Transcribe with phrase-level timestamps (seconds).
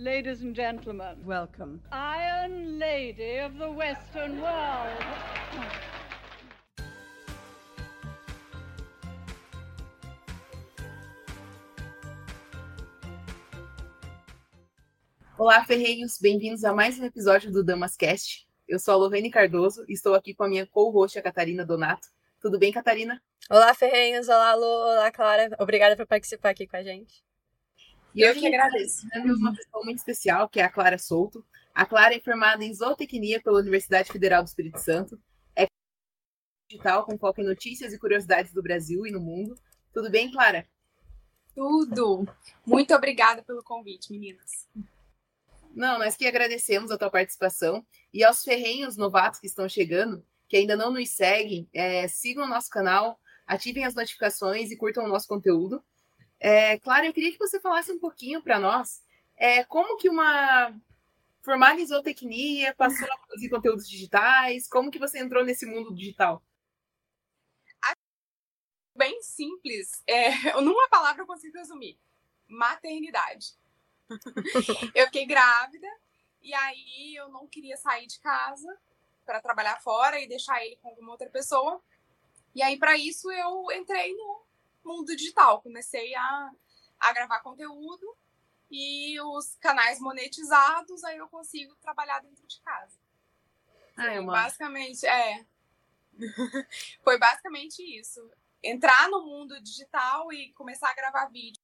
[0.00, 1.82] Ladies and gentlemen, Welcome.
[1.90, 5.04] Iron Lady of the Western World.
[15.36, 16.20] Olá, ferreiros!
[16.20, 18.46] Bem-vindos a mais um episódio do Damascast.
[18.68, 22.06] Eu sou a Lorene Cardoso e estou aqui com a minha co-host, a Catarina Donato.
[22.40, 23.20] Tudo bem, Catarina?
[23.50, 24.28] Olá, Ferrenhos.
[24.28, 24.64] Olá, Lu.
[24.64, 25.50] Olá, Clara.
[25.58, 27.26] Obrigada por participar aqui com a gente.
[28.14, 29.08] E Eu hoje que agradeço.
[29.10, 31.44] temos uma pessoa muito especial, que é a Clara Souto.
[31.74, 35.20] A Clara é formada em zootecnia pela Universidade Federal do Espírito Santo.
[35.54, 35.66] É
[36.68, 39.54] digital com foco em notícias e curiosidades do Brasil e no mundo.
[39.92, 40.66] Tudo bem, Clara?
[41.54, 42.26] Tudo.
[42.66, 44.68] Muito obrigada pelo convite, meninas.
[45.74, 47.86] Não, nós que agradecemos a tua participação.
[48.12, 52.48] E aos ferrenhos novatos que estão chegando, que ainda não nos seguem, é, sigam o
[52.48, 55.82] nosso canal, ativem as notificações e curtam o nosso conteúdo.
[56.40, 59.02] É, Clara, eu queria que você falasse um pouquinho para nós
[59.38, 60.74] é, como que uma
[61.42, 61.86] formada em
[62.74, 66.42] passou a produzir conteúdos digitais, como que você entrou nesse mundo digital?
[68.94, 70.02] Bem simples.
[70.06, 71.98] É, numa palavra eu consigo resumir:
[72.48, 73.56] maternidade.
[74.94, 75.86] eu fiquei grávida
[76.42, 78.76] e aí eu não queria sair de casa
[79.24, 81.80] para trabalhar fora e deixar ele com alguma outra pessoa.
[82.54, 84.47] E aí, para isso, eu entrei no
[84.88, 85.62] mundo digital.
[85.62, 86.50] Comecei a,
[86.98, 88.16] a gravar conteúdo
[88.70, 92.98] e os canais monetizados, aí eu consigo trabalhar dentro de casa.
[93.96, 94.26] Ah, é Foi.
[94.26, 95.46] Basicamente, é.
[97.02, 98.30] Foi basicamente isso.
[98.62, 101.62] Entrar no mundo digital e começar a gravar vídeo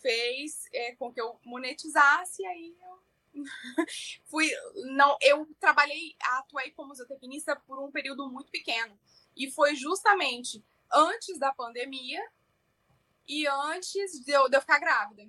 [0.00, 2.98] fez é, com que eu monetizasse, aí eu
[4.26, 4.50] fui.
[4.92, 8.98] Não, eu trabalhei, atuei como zootecnista por um período muito pequeno.
[9.36, 12.22] E foi justamente antes da pandemia
[13.26, 15.28] e antes de eu, de eu ficar grávida.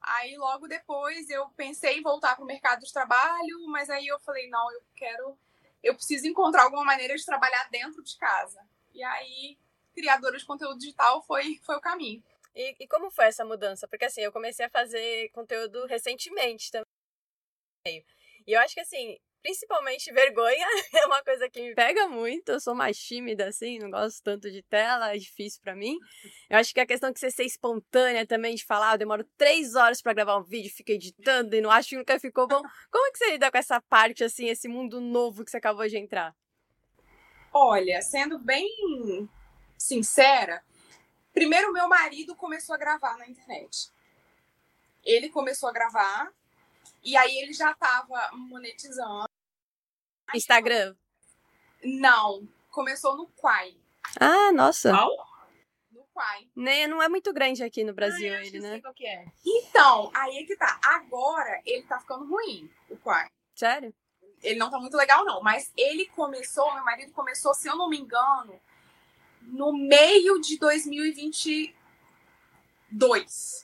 [0.00, 4.18] Aí logo depois eu pensei em voltar para o mercado de trabalho, mas aí eu
[4.20, 5.38] falei, não, eu quero,
[5.82, 8.60] eu preciso encontrar alguma maneira de trabalhar dentro de casa.
[8.94, 9.58] E aí,
[9.94, 12.22] criadora de conteúdo digital foi, foi o caminho.
[12.54, 13.86] E, e como foi essa mudança?
[13.86, 18.04] Porque assim, eu comecei a fazer conteúdo recentemente também.
[18.46, 22.50] E eu acho que assim, principalmente vergonha é uma coisa que me pega muito.
[22.50, 25.98] Eu sou mais tímida, assim, não gosto tanto de tela, é difícil pra mim.
[26.48, 29.74] Eu acho que a questão de você ser espontânea também, de falar, eu demoro três
[29.74, 32.62] horas pra gravar um vídeo, fico editando e não acho que nunca ficou bom.
[32.90, 35.86] Como é que você lida com essa parte, assim, esse mundo novo que você acabou
[35.86, 36.34] de entrar?
[37.52, 39.28] Olha, sendo bem
[39.76, 40.62] sincera,
[41.32, 43.90] primeiro meu marido começou a gravar na internet.
[45.04, 46.30] Ele começou a gravar
[47.02, 49.24] e aí ele já tava monetizando.
[50.34, 50.94] Instagram?
[51.82, 53.74] Não, começou no Quai.
[54.20, 54.90] Ah, nossa.
[54.90, 55.10] Qual?
[55.90, 56.48] No Quai.
[56.54, 58.70] Nem, não é muito grande aqui no Brasil, Ah, eu ele, eu né?
[58.72, 59.24] sei qual que é.
[59.44, 60.78] Então, aí é que tá.
[60.84, 63.28] Agora ele tá ficando ruim, o Quai.
[63.54, 63.92] Sério?
[64.42, 65.42] Ele não tá muito legal, não.
[65.42, 68.58] Mas ele começou, meu marido começou, se eu não me engano,
[69.42, 71.74] no meio de 2022.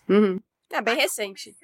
[0.08, 0.40] Uhum.
[0.70, 1.56] É bem recente.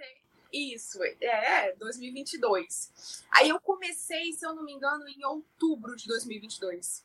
[0.53, 3.25] Isso, é, 2022.
[3.31, 7.05] Aí eu comecei, se eu não me engano, em outubro de 2022.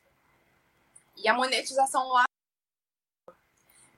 [1.15, 2.25] E a monetização lá,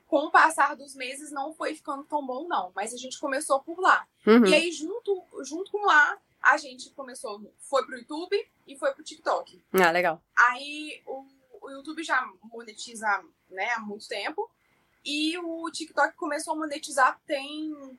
[0.08, 2.72] com o passar dos meses, não foi ficando tão bom, não.
[2.76, 4.08] Mas a gente começou por lá.
[4.26, 4.46] Uhum.
[4.46, 9.04] E aí, junto, junto com lá, a gente começou, foi pro YouTube e foi pro
[9.04, 9.62] TikTok.
[9.74, 10.22] Ah, legal.
[10.36, 11.26] Aí o,
[11.62, 14.50] o YouTube já monetiza né, há muito tempo.
[15.04, 17.98] E o TikTok começou a monetizar tem,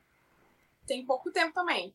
[0.91, 1.93] tem pouco tempo também.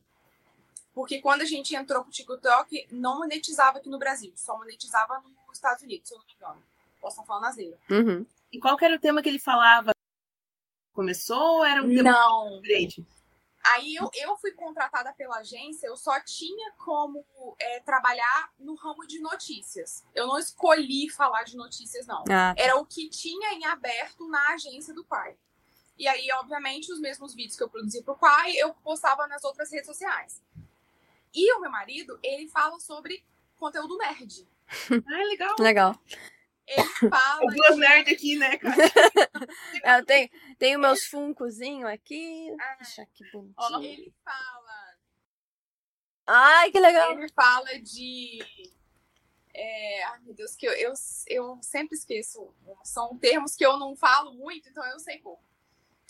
[0.94, 5.58] Porque quando a gente entrou pro TikTok, não monetizava aqui no Brasil, só monetizava nos
[5.58, 6.62] Estados Unidos, se eu não me engano.
[6.98, 7.78] Posso estar falando asneira.
[7.90, 8.24] Uhum.
[8.50, 9.90] E qual que era o tema que ele falava?
[10.94, 12.58] Começou ou era um tema Não.
[12.62, 13.06] diferente?
[13.74, 17.22] Aí eu, eu fui contratada pela agência, eu só tinha como
[17.58, 20.06] é, trabalhar no ramo de notícias.
[20.14, 22.24] Eu não escolhi falar de notícias, não.
[22.30, 25.36] Ah, era o que tinha em aberto na agência do pai.
[25.98, 29.70] E aí, obviamente, os mesmos vídeos que eu produzia pro pai, eu postava nas outras
[29.70, 30.42] redes sociais.
[31.34, 33.24] E o meu marido, ele fala sobre
[33.56, 34.46] conteúdo nerd.
[35.06, 35.56] Ah, legal.
[35.60, 36.02] legal.
[36.66, 37.40] Ele fala.
[37.54, 38.74] Duas de- nerds aqui, né, cara?
[40.00, 40.28] Eu tenho,
[40.58, 42.48] tenho meus funcozinhos aqui.
[42.60, 42.74] Ah.
[42.80, 43.82] Deixa que bonitinho.
[43.82, 44.96] Ele fala.
[46.26, 47.12] Ai, que legal.
[47.12, 48.40] Ele fala de.
[49.54, 50.92] É, ai, meu Deus, que eu, eu,
[51.28, 52.52] eu sempre esqueço.
[52.82, 55.42] São termos que eu não falo muito, então eu sei pouco.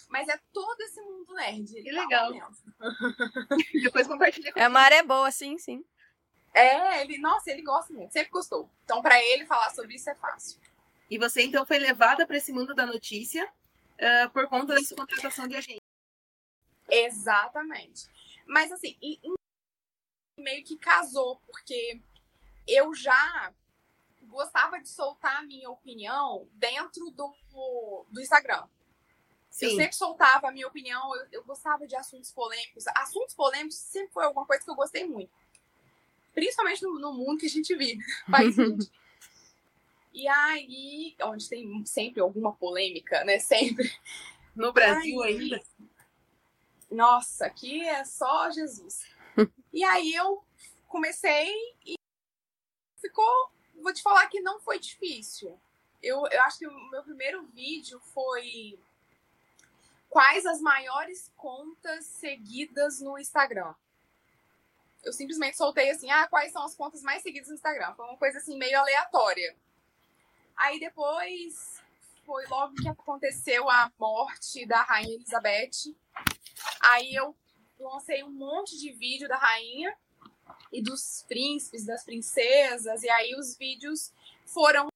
[0.08, 1.72] Mas é todo esse mundo nerd.
[1.72, 2.50] Que fala legal.
[3.82, 5.84] Depois compartilha com É uma maré boa, sim, sim.
[6.54, 8.70] É, ele, nossa, ele gosta muito, sempre gostou.
[8.84, 10.58] Então, pra ele falar sobre isso é fácil.
[11.10, 13.46] E você, então, foi levada para esse mundo da notícia
[14.00, 15.82] ah, por conta dessa contratação de agente.
[16.88, 18.08] Exatamente.
[18.46, 18.96] Mas assim,
[20.38, 22.00] meio que casou, porque
[22.66, 23.52] eu já
[24.22, 28.66] gostava de soltar a minha opinião dentro do, do Instagram.
[29.56, 29.68] Sim.
[29.68, 32.86] Eu sempre soltava a minha opinião, eu, eu, gostava de assuntos polêmicos.
[32.88, 35.32] Assuntos polêmicos sempre foi alguma coisa que eu gostei muito.
[36.34, 38.54] Principalmente no, no mundo que a gente vive, país
[40.12, 43.38] E aí, onde tem sempre alguma polêmica, né?
[43.38, 43.90] Sempre.
[44.54, 45.62] No Brasil aí, ainda.
[46.90, 49.06] Nossa, aqui é só Jesus.
[49.72, 50.44] e aí eu
[50.86, 51.50] comecei
[51.86, 51.94] e
[53.00, 53.50] ficou.
[53.74, 55.58] Vou te falar que não foi difícil.
[56.02, 58.78] Eu, eu acho que o meu primeiro vídeo foi
[60.08, 63.74] quais as maiores contas seguidas no Instagram.
[65.04, 67.94] Eu simplesmente soltei assim, ah, quais são as contas mais seguidas no Instagram.
[67.94, 69.56] Foi uma coisa assim meio aleatória.
[70.56, 71.80] Aí depois
[72.24, 75.94] foi logo que aconteceu a morte da rainha Elizabeth.
[76.80, 77.36] Aí eu
[77.78, 79.96] lancei um monte de vídeo da rainha
[80.72, 84.12] e dos príncipes, das princesas, e aí os vídeos
[84.44, 84.88] foram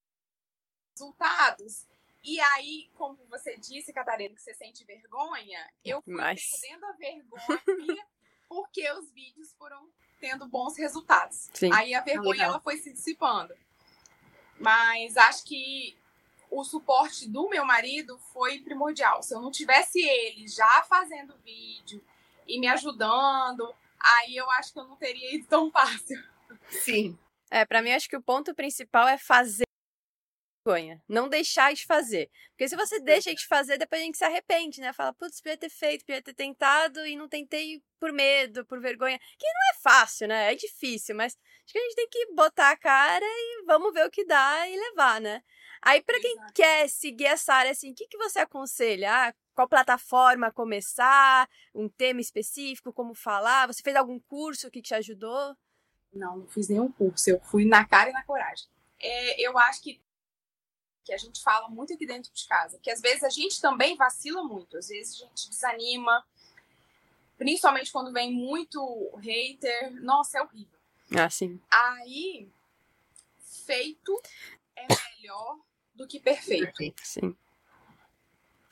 [0.93, 1.85] resultados.
[2.23, 6.41] E aí, como você disse, Catarina, que você sente vergonha, eu fui Mas...
[6.61, 8.07] perdendo a vergonha
[8.47, 9.89] porque os vídeos foram
[10.19, 11.49] tendo bons resultados.
[11.53, 11.71] Sim.
[11.73, 13.55] Aí a vergonha ela foi se dissipando.
[14.59, 15.97] Mas acho que
[16.51, 19.23] o suporte do meu marido foi primordial.
[19.23, 22.03] Se eu não tivesse ele já fazendo vídeo
[22.47, 26.21] e me ajudando, aí eu acho que eu não teria ido tão fácil.
[26.69, 27.17] Sim.
[27.49, 29.63] É, para mim acho que o ponto principal é fazer
[30.63, 31.01] vergonha.
[31.07, 32.29] Não deixar de fazer.
[32.51, 34.93] Porque se você deixa de fazer, depois a gente se arrepende, né?
[34.93, 39.19] Fala, putz, podia ter feito, podia ter tentado e não tentei por medo, por vergonha.
[39.37, 40.51] Que não é fácil, né?
[40.51, 44.05] É difícil, mas acho que a gente tem que botar a cara e vamos ver
[44.05, 45.43] o que dá e levar, né?
[45.81, 46.53] Aí, para quem Exato.
[46.53, 49.11] quer seguir essa área, assim, o que, que você aconselha?
[49.11, 51.49] Ah, qual plataforma começar?
[51.73, 52.93] Um tema específico?
[52.93, 53.65] Como falar?
[53.65, 55.55] Você fez algum curso que te ajudou?
[56.13, 57.31] Não, não fiz nenhum curso.
[57.31, 58.67] Eu fui na cara e na coragem.
[58.99, 59.99] É, eu acho que
[61.03, 63.95] que a gente fala muito aqui dentro de casa, que às vezes a gente também
[63.95, 66.25] vacila muito, às vezes a gente desanima,
[67.37, 70.79] principalmente quando vem muito hater, nossa, é horrível.
[71.15, 71.59] Ah, sim.
[71.69, 72.49] Aí,
[73.65, 74.21] feito
[74.75, 75.59] é melhor
[75.93, 76.73] do que perfeito.
[77.03, 77.35] Sim.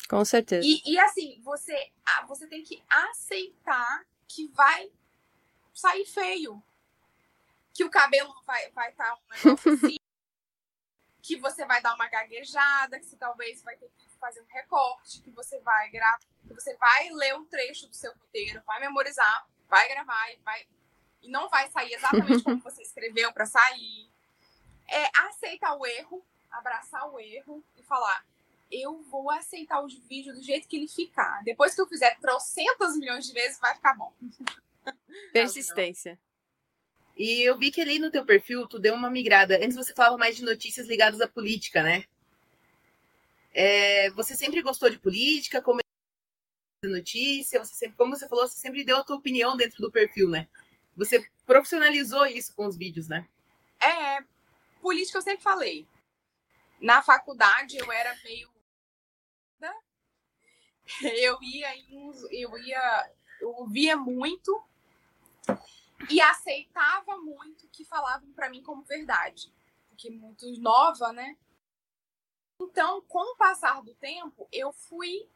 [0.08, 0.66] Com certeza.
[0.66, 1.92] E, e assim, você,
[2.28, 4.92] você tem que aceitar que vai
[5.74, 6.62] sair feio.
[7.74, 9.96] Que o cabelo vai estar vai tá um negócio assim,
[11.30, 15.22] que você vai dar uma gaguejada, que você talvez vai ter que fazer um recorte,
[15.22, 19.48] que você vai gravar, que você vai ler um trecho do seu roteiro, vai memorizar,
[19.68, 20.68] vai gravar e vai
[21.22, 24.10] e não vai sair exatamente como você escreveu para sair.
[24.88, 28.26] É aceitar o erro, abraçar o erro e falar:
[28.72, 31.44] eu vou aceitar o vídeo do jeito que ele ficar.
[31.44, 34.12] Depois que eu fizer trocentas milhões de vezes, vai ficar bom.
[35.32, 36.18] Persistência.
[37.20, 39.58] E eu vi que ali no teu perfil tu deu uma migrada.
[39.58, 42.06] Antes você falava mais de notícias ligadas à política, né?
[43.54, 45.82] É, você sempre gostou de política, como
[46.86, 50.30] notícia, você sempre, como você falou, você sempre deu a tua opinião dentro do perfil,
[50.30, 50.48] né?
[50.96, 53.28] Você profissionalizou isso com os vídeos, né?
[53.82, 54.24] É,
[54.82, 55.86] política eu sempre falei.
[56.80, 58.50] Na faculdade eu era meio
[61.04, 61.78] eu ia
[62.32, 63.12] eu ia
[63.42, 64.64] eu ouvia muito
[66.10, 69.52] e aceitava muito que falavam para mim como verdade,
[69.90, 71.38] porque muito nova, né?
[72.62, 75.28] Então, com o passar do tempo, eu fui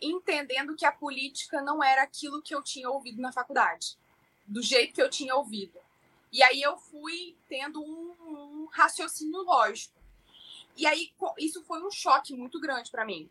[0.00, 3.98] entendendo que a política não era aquilo que eu tinha ouvido na faculdade,
[4.46, 5.78] do jeito que eu tinha ouvido.
[6.30, 9.98] E aí eu fui tendo um, um raciocínio lógico.
[10.76, 13.28] E aí isso foi um choque muito grande para mim.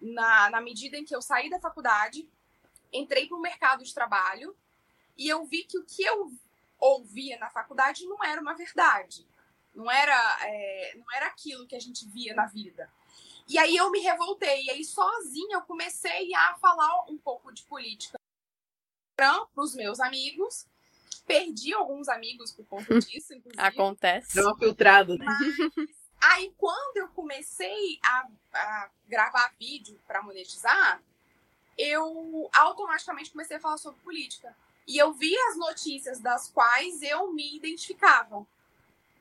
[0.00, 2.28] Na, na medida em que eu saí da faculdade,
[2.92, 4.56] entrei para o mercado de trabalho
[5.18, 6.32] e eu vi que o que eu
[6.78, 9.26] ouvia na faculdade não era uma verdade.
[9.74, 12.90] Não era, é, não era aquilo que a gente via na vida.
[13.48, 14.64] E aí eu me revoltei.
[14.64, 18.18] E aí, sozinha, eu comecei a falar um pouco de política
[19.16, 20.66] para os meus amigos.
[21.26, 23.60] Perdi alguns amigos por conta disso, inclusive.
[23.60, 24.34] Acontece.
[24.34, 25.24] Deu uma filtrada, né?
[25.24, 25.86] Mas,
[26.20, 31.02] aí, quando eu comecei a, a gravar vídeo para monetizar,
[31.76, 34.54] eu automaticamente comecei a falar sobre política.
[34.88, 38.46] E eu vi as notícias das quais eu me identificava.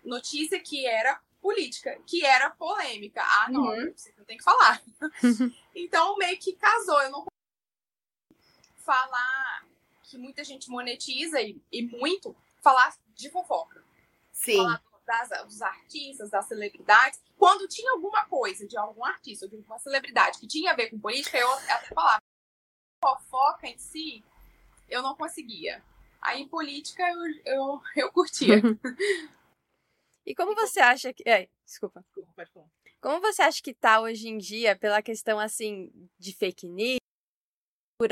[0.04, 3.22] Notícia que era política, que era polêmica.
[3.22, 3.94] Ah, não, uhum.
[4.18, 4.82] eu tenho que falar.
[5.76, 7.02] então, meio que casou.
[7.02, 7.26] Eu não
[8.78, 9.66] falar
[10.04, 13.84] que muita gente monetiza e, e muito, falar de fofoca.
[14.32, 14.56] Sim.
[14.56, 17.20] Falar das, dos artistas, das celebridades.
[17.38, 20.90] Quando tinha alguma coisa de algum artista ou de alguma celebridade que tinha a ver
[20.90, 22.22] com política, eu até falava
[23.04, 24.24] fofoca repente, se
[24.90, 25.84] eu não conseguia.
[26.22, 28.56] Aí política eu, eu, eu curtia.
[30.26, 31.28] e como você acha que.
[31.28, 32.04] É, desculpa.
[32.36, 32.68] Pode falar.
[33.00, 36.98] Como você acha que tá hoje em dia pela questão assim de fake news?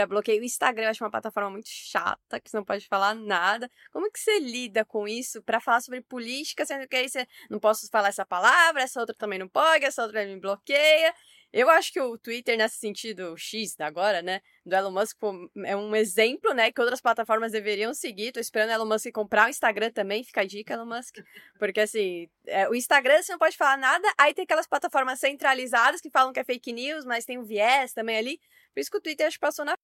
[0.08, 0.42] bloqueio.
[0.42, 3.70] O Instagram eu acho uma plataforma muito chata, que você não pode falar nada.
[3.92, 7.60] Como que você lida com isso para falar sobre política, sendo que aí você não
[7.60, 11.14] posso falar essa palavra, essa outra também não pode, essa outra me bloqueia.
[11.58, 15.18] Eu acho que o Twitter, nesse sentido, o X agora, né, do Elon Musk,
[15.66, 18.34] é um exemplo, né, que outras plataformas deveriam seguir.
[18.34, 21.16] Tô esperando o Elon Musk comprar o Instagram também, fica a dica, Elon Musk.
[21.58, 26.02] Porque, assim, é, o Instagram você não pode falar nada, aí tem aquelas plataformas centralizadas
[26.02, 28.38] que falam que é fake news, mas tem um viés também ali.
[28.74, 29.78] Por isso que o Twitter acho que passou na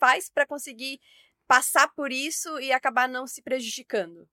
[0.00, 0.98] faz para conseguir
[1.46, 4.28] passar por isso e acabar não se prejudicando?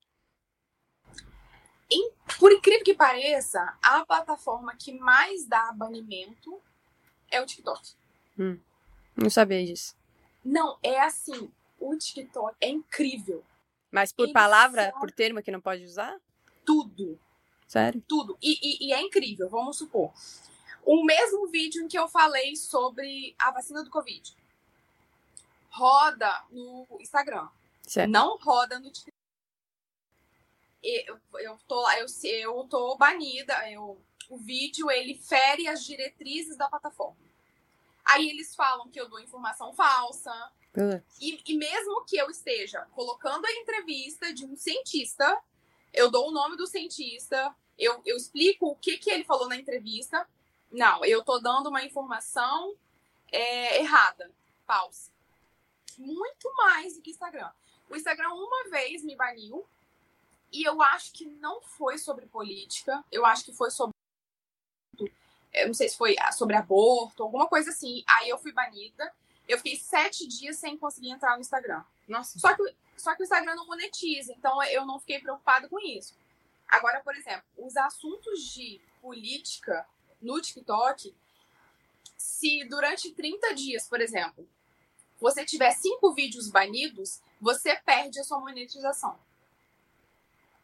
[2.40, 6.60] Por incrível que pareça, a plataforma que mais dá banimento
[7.32, 7.94] é o TikTok.
[8.38, 8.60] Hum,
[9.16, 9.96] não sabia disso.
[10.44, 11.50] Não, é assim,
[11.80, 13.44] o TikTok é incrível.
[13.92, 15.00] Mas por Ele palavra, só...
[15.00, 16.20] por termo que não pode usar?
[16.66, 17.20] Tudo.
[17.68, 18.04] Sério?
[18.08, 18.38] Tudo.
[18.42, 20.12] E, e, e, é incrível, vamos supor.
[20.84, 24.36] O mesmo vídeo em que eu falei sobre a vacina do Covid
[25.76, 27.48] roda no Instagram.
[27.82, 28.10] Certo.
[28.10, 29.15] Não roda no TikTok.
[30.88, 33.70] Eu, eu, tô, eu, eu tô banida.
[33.70, 34.00] Eu,
[34.30, 37.18] o vídeo ele fere as diretrizes da plataforma.
[38.04, 40.32] Aí eles falam que eu dou informação falsa.
[41.20, 45.42] E, e, mesmo que eu esteja colocando a entrevista de um cientista,
[45.94, 49.56] eu dou o nome do cientista, eu, eu explico o que, que ele falou na
[49.56, 50.28] entrevista.
[50.72, 52.76] Não, eu tô dando uma informação
[53.32, 54.30] é, errada,
[54.68, 55.16] falsa
[55.98, 57.50] muito mais do que Instagram.
[57.90, 59.66] O Instagram uma vez me baniu
[60.56, 63.94] e eu acho que não foi sobre política, eu acho que foi sobre
[65.56, 68.04] eu não sei se foi sobre aborto, alguma coisa assim.
[68.06, 69.12] Aí eu fui banida.
[69.48, 71.84] Eu fiquei sete dias sem conseguir entrar no Instagram.
[72.08, 72.38] Nossa.
[72.38, 76.14] Só que, só que o Instagram não monetiza, então eu não fiquei preocupada com isso.
[76.68, 79.88] Agora, por exemplo, os assuntos de política
[80.22, 81.16] no TikTok,
[82.18, 84.48] se durante 30 dias, por exemplo,
[85.20, 89.18] você tiver cinco vídeos banidos, você perde a sua monetização.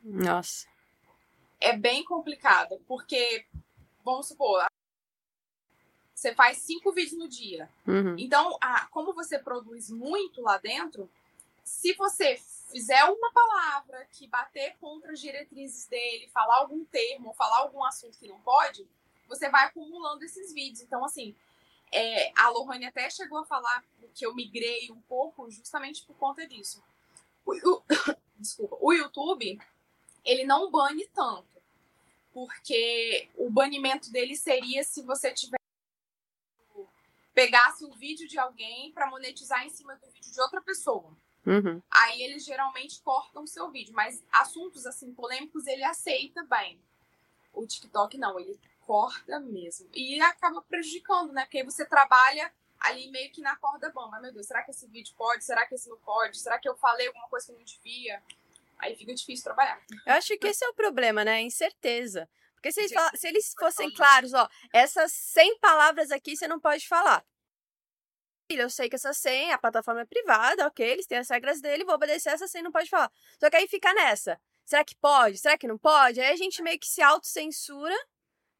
[0.04, 0.68] Nossa.
[1.60, 3.46] É bem complicado, porque,
[4.04, 4.66] vamos supor,
[6.14, 7.70] você faz cinco vídeos no dia.
[7.88, 8.16] Uhum.
[8.18, 11.10] Então, a, como você produz muito lá dentro,
[11.64, 12.40] se você
[12.72, 18.18] fizer uma palavra que bater contra as diretrizes dele, falar algum termo, falar algum assunto
[18.18, 18.88] que não pode,
[19.28, 20.82] você vai acumulando esses vídeos.
[20.82, 21.36] Então, assim,
[21.92, 26.48] é, a Lohane até chegou a falar que eu migrei um pouco justamente por conta
[26.48, 26.84] disso.
[27.46, 27.84] O, o,
[28.38, 29.60] desculpa, o YouTube,
[30.24, 31.62] ele não bane tanto.
[32.34, 35.60] Porque o banimento dele seria se você tiver
[37.34, 41.16] pegasse o vídeo de alguém para monetizar em cima do vídeo de outra pessoa.
[41.46, 41.82] Uhum.
[41.90, 46.80] Aí eles geralmente cortam o seu vídeo, mas assuntos assim polêmicos ele aceita bem.
[47.54, 49.90] O TikTok não, ele corta mesmo.
[49.94, 51.44] E acaba prejudicando, né?
[51.46, 54.20] Porque aí você trabalha ali meio que na corda bamba.
[54.20, 55.44] Meu Deus, será que esse vídeo pode?
[55.44, 56.38] Será que esse não pode?
[56.38, 58.22] Será que eu falei alguma coisa que não devia?
[58.82, 59.80] Aí fica difícil trabalhar.
[60.06, 61.36] Eu acho que esse é o problema, né?
[61.36, 62.28] A incerteza.
[62.56, 66.88] Porque se eles, se eles fossem claros, ó, essas 100 palavras aqui você não pode
[66.88, 67.26] falar.
[68.50, 71.86] Eu sei que essa 100, a plataforma é privada, ok, eles têm as regras dele,
[71.86, 73.10] vou obedecer essa 100, não pode falar.
[73.40, 74.40] Só que aí fica nessa.
[74.66, 75.38] Será que pode?
[75.38, 76.20] Será que não pode?
[76.20, 77.96] Aí a gente meio que se autocensura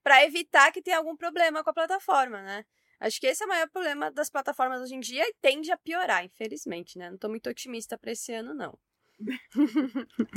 [0.02, 2.66] para evitar que tenha algum problema com a plataforma, né?
[3.00, 5.78] Acho que esse é o maior problema das plataformas hoje em dia e tende a
[5.78, 7.10] piorar, infelizmente, né?
[7.10, 8.78] Não tô muito otimista para esse ano, não.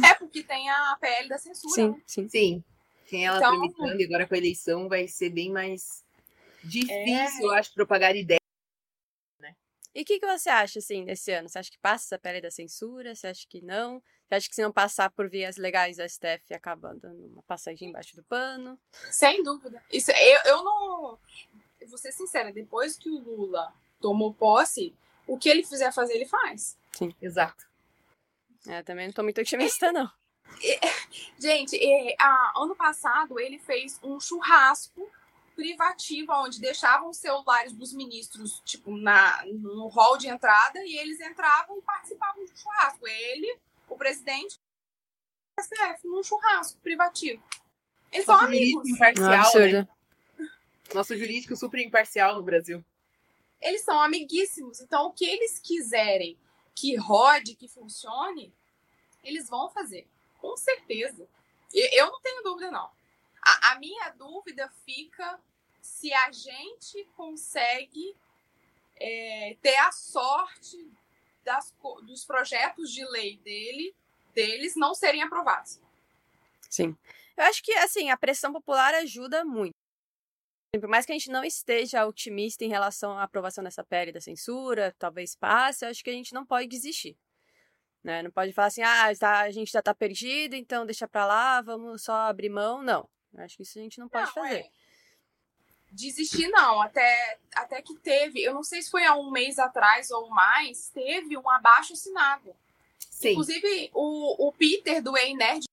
[0.04, 1.74] É porque tem a PL da censura.
[1.74, 2.02] Sim, né?
[2.06, 2.28] sim.
[2.28, 2.64] Sim.
[3.08, 6.04] Tem ela então, tramitando e agora com a eleição vai ser bem mais
[6.62, 7.44] difícil, é...
[7.44, 8.40] eu acho, propagar ideias.
[9.38, 9.54] Né?
[9.94, 11.48] E o que, que você acha, assim, desse ano?
[11.48, 13.14] Você acha que passa essa PL da censura?
[13.14, 14.02] Você acha que não?
[14.26, 17.90] Você acha que se não passar por vias legais, a STF acaba dando uma passagem
[17.90, 18.78] embaixo do pano?
[19.10, 19.82] Sem dúvida.
[19.92, 21.18] Isso, eu, eu não.
[21.86, 24.94] Vou ser sincera, depois que o Lula tomou posse,
[25.26, 26.78] o que ele fizer fazer, ele faz.
[26.92, 27.14] Sim.
[27.20, 27.66] Exato.
[28.66, 30.10] É, também não tô muito otimista, não.
[31.38, 35.10] Gente, é, a, ano passado ele fez um churrasco
[35.54, 41.20] privativo, onde deixavam os celulares dos ministros, tipo, na, no hall de entrada, e eles
[41.20, 43.06] entravam e participavam do churrasco.
[43.06, 44.58] Ele, o presidente
[45.56, 47.42] do STF num churrasco privativo.
[48.10, 48.88] Eles Nosso são amigos.
[48.88, 49.88] Imparcial, né?
[50.92, 52.84] Nosso jurídico super imparcial no Brasil.
[53.60, 54.80] Eles são amiguíssimos.
[54.80, 56.36] Então, o que eles quiserem
[56.74, 58.52] que rode, que funcione,
[59.22, 60.06] eles vão fazer.
[60.38, 61.28] Com certeza.
[61.72, 62.90] Eu não tenho dúvida, não.
[63.42, 65.40] A, a minha dúvida fica
[65.80, 68.16] se a gente consegue
[68.96, 70.90] é, ter a sorte
[71.44, 73.94] das, dos projetos de lei dele,
[74.34, 75.80] deles não serem aprovados.
[76.70, 76.96] Sim.
[77.36, 79.74] Eu acho que, assim, a pressão popular ajuda muito.
[80.78, 84.20] Por mais que a gente não esteja otimista em relação à aprovação dessa PL da
[84.20, 87.16] censura, talvez passe, eu acho que a gente não pode desistir.
[88.02, 88.22] Né?
[88.22, 91.60] Não pode falar assim, ah, tá, a gente já tá perdido, então deixa pra lá,
[91.62, 92.82] vamos só abrir mão.
[92.82, 93.08] Não.
[93.32, 94.60] Eu acho que isso a gente não pode não, fazer.
[94.60, 94.70] É.
[95.90, 100.10] Desistir não, até, até que teve, eu não sei se foi há um mês atrás
[100.10, 102.54] ou mais, teve um abaixo assinado.
[102.98, 103.30] Sim.
[103.30, 105.64] Inclusive, o, o Peter do Ei Nerd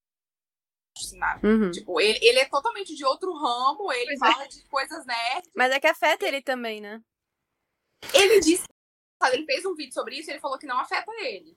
[1.42, 1.70] Uhum.
[1.70, 4.32] Tipo, ele, ele é totalmente de outro ramo, ele pois é.
[4.32, 4.48] fala é.
[4.48, 5.50] de coisas nerds.
[5.54, 7.02] Mas é que afeta ele também, né?
[8.12, 8.64] Ele disse.
[9.32, 11.56] Ele fez um vídeo sobre isso e ele falou que não afeta ele,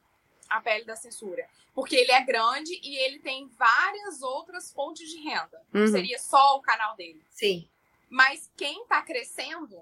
[0.50, 1.48] a pele da censura.
[1.74, 5.62] Porque ele é grande e ele tem várias outras fontes de renda.
[5.74, 5.82] Uhum.
[5.82, 7.26] Não seria só o canal dele.
[7.30, 7.68] Sim.
[8.08, 9.82] Mas quem tá crescendo,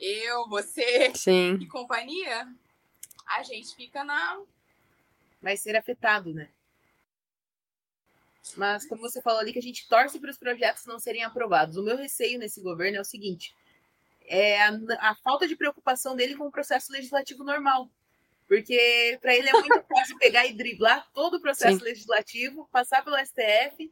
[0.00, 1.54] eu, você Sim.
[1.60, 2.48] e companhia,
[3.26, 4.40] a gente fica na.
[5.40, 6.50] Vai ser afetado, né?
[8.56, 11.76] Mas, como você falou ali, que a gente torce para os projetos não serem aprovados.
[11.76, 13.54] O meu receio nesse governo é o seguinte:
[14.26, 17.88] é a, a falta de preocupação dele com o processo legislativo normal.
[18.46, 21.84] Porque para ele é muito fácil pegar e driblar todo o processo Sim.
[21.84, 23.90] legislativo, passar pelo STF,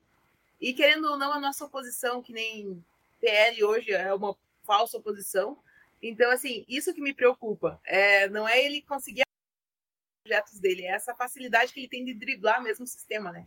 [0.60, 2.84] e querendo ou não, a nossa oposição, que nem
[3.20, 5.58] PL hoje é uma falsa oposição.
[6.02, 7.80] Então, assim, isso que me preocupa.
[7.84, 12.14] É, não é ele conseguir os projetos dele, é essa facilidade que ele tem de
[12.14, 13.46] driblar mesmo o sistema, né?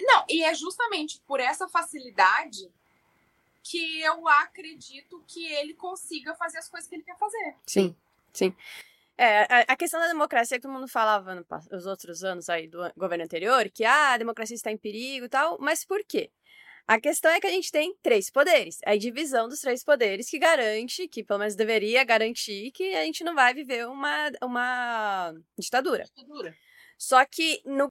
[0.00, 2.70] Não, e é justamente por essa facilidade
[3.62, 7.56] que eu acredito que ele consiga fazer as coisas que ele quer fazer.
[7.66, 7.96] Sim,
[8.32, 8.54] sim.
[9.16, 13.24] É, a questão da democracia que todo mundo falava nos outros anos aí do governo
[13.24, 16.30] anterior, que ah, a democracia está em perigo e tal, mas por quê?
[16.86, 18.78] A questão é que a gente tem três poderes.
[18.84, 23.24] A divisão dos três poderes que garante, que pelo menos deveria garantir, que a gente
[23.24, 26.04] não vai viver uma, uma ditadura.
[26.04, 26.54] ditadura.
[26.98, 27.90] Só que no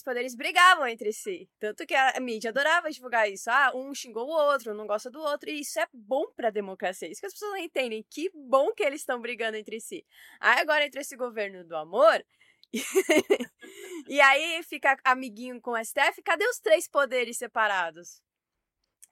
[0.00, 1.48] os poderes brigavam entre si.
[1.58, 3.50] Tanto que a mídia adorava divulgar isso.
[3.50, 5.50] Ah, um xingou o outro, não gosta do outro.
[5.50, 7.08] E isso é bom pra democracia.
[7.08, 8.04] Isso que as pessoas não entendem.
[8.10, 10.04] Que bom que eles estão brigando entre si.
[10.40, 12.24] Aí agora entre esse governo do amor.
[14.08, 16.22] e aí fica amiguinho com o STF.
[16.24, 18.22] Cadê os três poderes separados?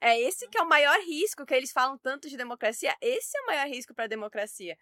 [0.01, 2.95] É esse que é o maior risco que eles falam tanto de democracia.
[2.99, 4.77] Esse é o maior risco para a democracia.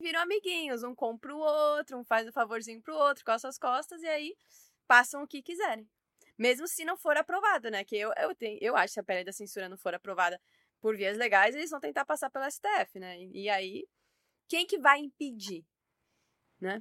[0.00, 4.02] Viram amiguinhos, um compra o outro, um faz um favorzinho pro outro, costa as costas,
[4.02, 4.34] e aí
[4.86, 5.86] passam o que quiserem.
[6.38, 7.84] Mesmo se não for aprovado, né?
[7.84, 10.40] Que eu, eu, tenho, eu acho que se a pele da censura não for aprovada
[10.80, 13.20] por vias legais, eles vão tentar passar pelo STF, né?
[13.20, 13.86] E, e aí,
[14.48, 15.66] quem que vai impedir?
[16.58, 16.80] Né?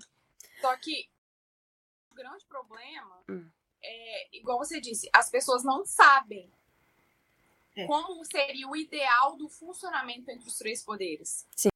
[0.61, 1.09] Só que
[2.09, 3.49] o grande problema hum.
[3.83, 6.49] é, igual você disse, as pessoas não sabem
[7.75, 7.85] é.
[7.85, 11.45] como seria o ideal do funcionamento entre os três poderes.
[11.53, 11.69] Sim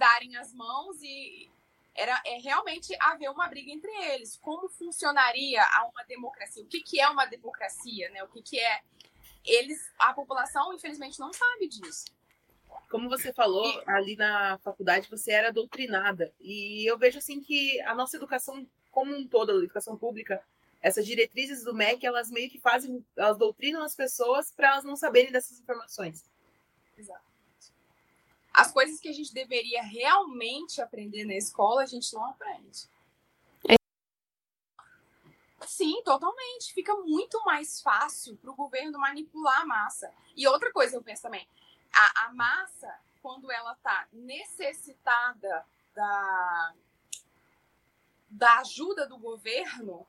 [0.00, 1.50] darem as mãos e
[1.94, 4.38] era é realmente haver uma briga entre eles.
[4.38, 6.64] Como funcionaria uma democracia?
[6.64, 8.24] O que, que é uma democracia, né?
[8.24, 8.80] O que, que é?
[9.44, 12.06] Eles, a população, infelizmente, não sabe disso.
[12.90, 13.82] Como você falou, e...
[13.86, 16.32] ali na faculdade você era doutrinada.
[16.40, 20.42] E eu vejo assim que a nossa educação como um todo, a educação pública,
[20.80, 24.96] essas diretrizes do MEC, elas meio que fazem, elas doutrinam as pessoas para elas não
[24.96, 26.24] saberem dessas informações.
[26.96, 27.29] Exato
[28.52, 32.88] as coisas que a gente deveria realmente aprender na escola, a gente não aprende.
[33.68, 33.76] É.
[35.66, 36.72] Sim, totalmente.
[36.72, 40.12] Fica muito mais fácil para o governo manipular a massa.
[40.36, 41.46] E outra coisa eu penso também,
[41.92, 46.74] a, a massa, quando ela está necessitada da,
[48.28, 50.06] da ajuda do governo,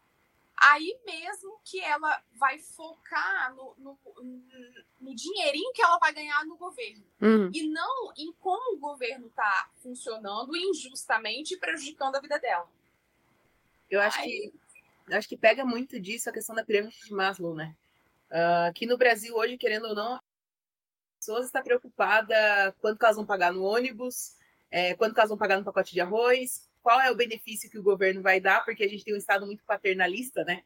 [0.61, 3.99] aí mesmo que ela vai focar no, no,
[4.99, 7.03] no dinheirinho que ela vai ganhar no governo.
[7.19, 7.49] Uhum.
[7.51, 12.69] E não em como o governo está funcionando injustamente e prejudicando a vida dela.
[13.89, 14.51] Eu acho aí...
[15.07, 17.75] que acho que pega muito disso a questão da pirâmide de Maslow, né?
[18.29, 20.21] Uh, aqui no Brasil, hoje, querendo ou não, as
[21.19, 24.37] pessoas estão preocupadas quanto elas vão pagar no ônibus,
[24.69, 27.83] é, quanto elas vão pagar no pacote de arroz, qual é o benefício que o
[27.83, 30.63] governo vai dar, porque a gente tem um Estado muito paternalista, né?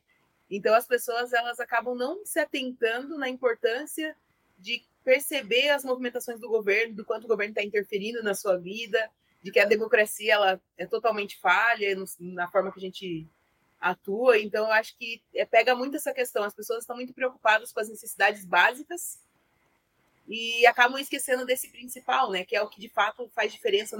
[0.49, 4.15] Então as pessoas elas acabam não se atentando na importância
[4.57, 9.09] de perceber as movimentações do governo, do quanto o governo está interferindo na sua vida,
[9.41, 13.27] de que a democracia ela é totalmente falha na forma que a gente
[13.79, 14.39] atua.
[14.39, 16.43] Então eu acho que é, pega muito essa questão.
[16.43, 19.19] As pessoas estão muito preocupadas com as necessidades básicas
[20.27, 22.43] e acabam esquecendo desse principal, né?
[22.43, 23.97] Que é o que de fato faz diferença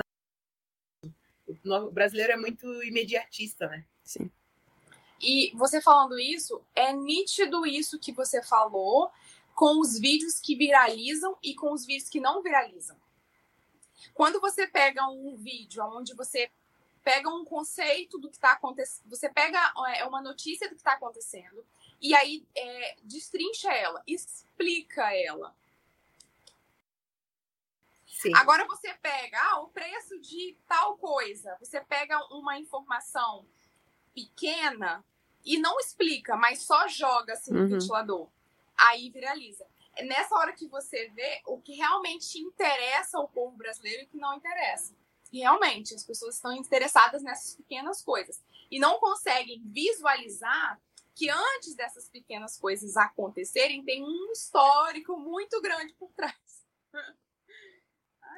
[1.47, 3.85] o brasileiro é muito imediatista, né?
[4.03, 4.31] Sim.
[5.21, 9.09] E você falando isso, é nítido isso que você falou
[9.53, 12.97] com os vídeos que viralizam e com os vídeos que não viralizam.
[14.13, 16.51] Quando você pega um vídeo onde você
[17.03, 19.59] pega um conceito do que está acontecendo, você pega
[19.95, 21.65] é, uma notícia do que está acontecendo
[22.01, 25.55] e aí é, destrincha ela, explica ela.
[28.25, 28.35] Sim.
[28.35, 33.45] Agora você pega ah, o preço de tal coisa, você pega uma informação
[34.13, 35.05] pequena
[35.43, 37.67] e não explica, mas só joga assim no uhum.
[37.67, 38.27] ventilador.
[38.75, 39.65] Aí viraliza.
[39.95, 44.09] É nessa hora que você vê o que realmente interessa ao povo brasileiro e o
[44.09, 44.93] que não interessa.
[45.31, 50.79] Realmente, as pessoas estão interessadas nessas pequenas coisas e não conseguem visualizar
[51.13, 56.65] que antes dessas pequenas coisas acontecerem tem um histórico muito grande por trás.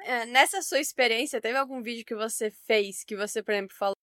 [0.02, 3.94] É, nessa sua experiência, teve algum vídeo que você fez que você, por exemplo, falou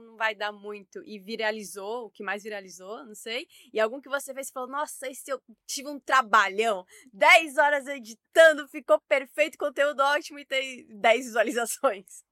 [0.00, 3.48] não vai dar muito e viralizou, o que mais viralizou, não sei.
[3.72, 7.86] E algum que você fez e falou, nossa, esse eu tive um trabalhão, 10 horas
[7.86, 12.24] editando, ficou perfeito, conteúdo ótimo e tem 10 visualizações.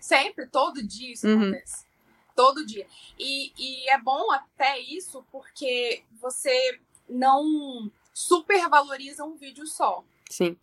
[0.00, 1.42] Sempre, todo dia isso uhum.
[1.42, 1.86] acontece.
[2.34, 2.86] Todo dia.
[3.18, 10.04] E, e é bom até isso porque você não supervaloriza um vídeo só.
[10.28, 10.58] Sim.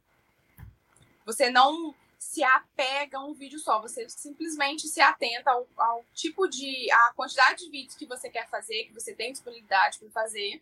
[1.31, 6.47] Você não se apega a um vídeo só, você simplesmente se atenta ao, ao tipo
[6.47, 6.91] de.
[6.91, 10.61] a quantidade de vídeos que você quer fazer, que você tem disponibilidade para fazer.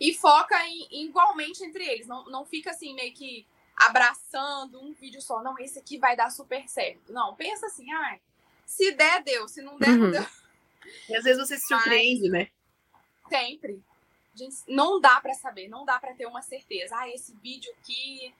[0.00, 2.06] E foca em, igualmente entre eles.
[2.06, 5.42] Não, não fica assim, meio que abraçando um vídeo só.
[5.42, 7.12] Não, esse aqui vai dar super certo.
[7.12, 8.20] Não, pensa assim, ai,
[8.66, 9.46] se der, deu.
[9.46, 9.98] Se não der, uhum.
[9.98, 10.26] não deu.
[11.08, 12.48] E às vezes você se surpreende, Mas, né?
[13.28, 13.82] Sempre.
[14.34, 16.96] Gente, não dá para saber, não dá para ter uma certeza.
[16.98, 18.34] Ah, esse vídeo aqui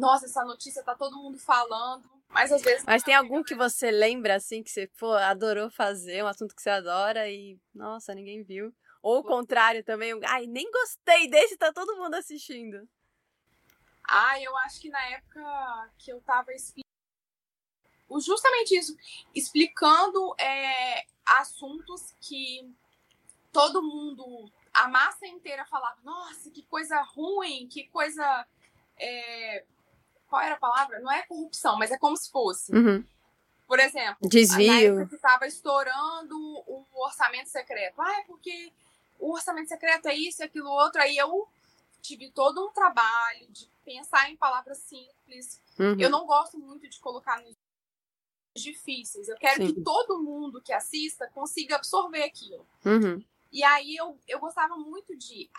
[0.00, 2.10] nossa, essa notícia tá todo mundo falando.
[2.30, 2.84] Mas às vezes.
[2.84, 6.62] Mas tem algum que você lembra, assim, que você pô, adorou fazer, um assunto que
[6.62, 8.74] você adora e, nossa, ninguém viu.
[9.02, 12.88] Ou o contrário também, ai, nem gostei desse, tá todo mundo assistindo.
[14.08, 16.88] Ah, eu acho que na época que eu tava explicando.
[18.20, 18.96] Justamente isso,
[19.34, 22.68] explicando é, assuntos que
[23.52, 28.46] todo mundo, a massa inteira falava, nossa, que coisa ruim, que coisa
[28.96, 29.64] é,
[30.30, 31.00] qual era a palavra?
[31.00, 32.72] Não é corrupção, mas é como se fosse.
[32.72, 33.04] Uhum.
[33.66, 34.94] Por exemplo, desvio.
[34.94, 38.00] Na que estava estourando o orçamento secreto.
[38.00, 38.72] Ah, é porque
[39.18, 41.02] o orçamento secreto é isso e aquilo outro.
[41.02, 41.48] Aí eu
[42.00, 45.60] tive todo um trabalho de pensar em palavras simples.
[45.78, 45.96] Uhum.
[45.98, 47.56] Eu não gosto muito de colocar nos
[48.56, 49.28] difíceis.
[49.28, 49.74] Eu quero Sim.
[49.74, 52.66] que todo mundo que assista consiga absorver aquilo.
[52.84, 53.22] Uhum.
[53.52, 55.50] E aí eu, eu gostava muito de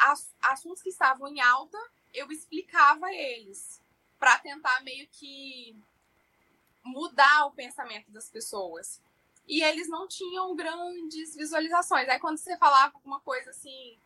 [0.42, 1.78] assuntos que estavam em alta,
[2.14, 3.81] eu explicava eles
[4.22, 5.76] para tentar meio que
[6.84, 9.02] mudar o pensamento das pessoas.
[9.48, 12.08] E eles não tinham grandes visualizações.
[12.08, 13.98] Aí quando você falava alguma coisa assim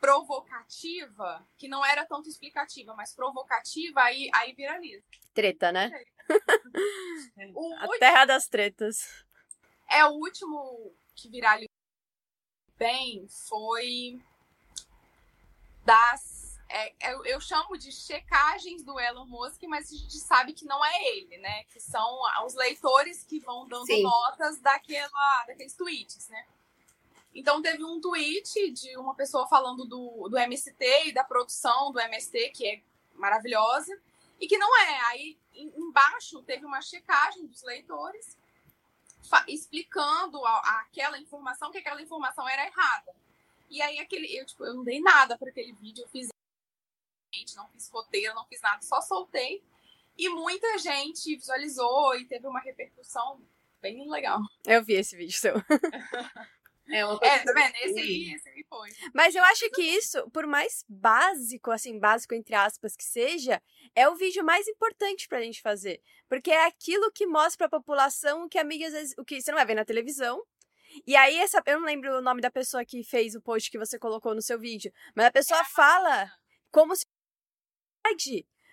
[0.00, 5.04] provocativa, que não era tanto explicativa, mas provocativa, aí, aí viraliza.
[5.34, 5.90] Treta, né?
[7.36, 7.98] a último...
[7.98, 9.26] terra das tretas.
[9.90, 11.68] É, o último que viralizou
[12.78, 14.18] bem foi
[15.84, 16.37] das
[16.68, 20.66] é, eu, é, eu, chamo de checagens do Elon Musk, mas a gente sabe que
[20.66, 21.64] não é ele, né?
[21.64, 24.02] Que são os leitores que vão dando Sim.
[24.02, 26.46] notas daquela, daqueles tweets, né?
[27.34, 32.00] Então teve um tweet de uma pessoa falando do, do MST e da produção do
[32.00, 32.82] MST, que é
[33.14, 33.98] maravilhosa,
[34.40, 35.00] e que não é.
[35.06, 38.36] Aí embaixo teve uma checagem dos leitores
[39.46, 43.14] explicando a, a, aquela informação, que aquela informação era errada.
[43.70, 46.28] E aí aquele, eu, tipo, eu não dei nada para aquele vídeo, eu fiz
[47.56, 49.62] não fiz roteiro, não fiz nada, só soltei.
[50.16, 53.40] E muita gente visualizou e teve uma repercussão
[53.80, 54.40] bem legal.
[54.66, 55.54] Eu vi esse vídeo seu.
[56.90, 57.74] É, é tá vendo?
[57.82, 58.90] Esse aí, esse aí foi.
[59.14, 63.62] Mas eu acho que isso, por mais básico, assim, básico entre aspas que seja,
[63.94, 66.00] é o vídeo mais importante pra gente fazer.
[66.28, 69.40] Porque é aquilo que mostra pra população o que a mídia, às vezes, o que
[69.40, 70.42] você não vai ver na televisão.
[71.06, 73.78] E aí, essa, eu não lembro o nome da pessoa que fez o post que
[73.78, 76.32] você colocou no seu vídeo, mas a pessoa é fala
[76.70, 77.06] como se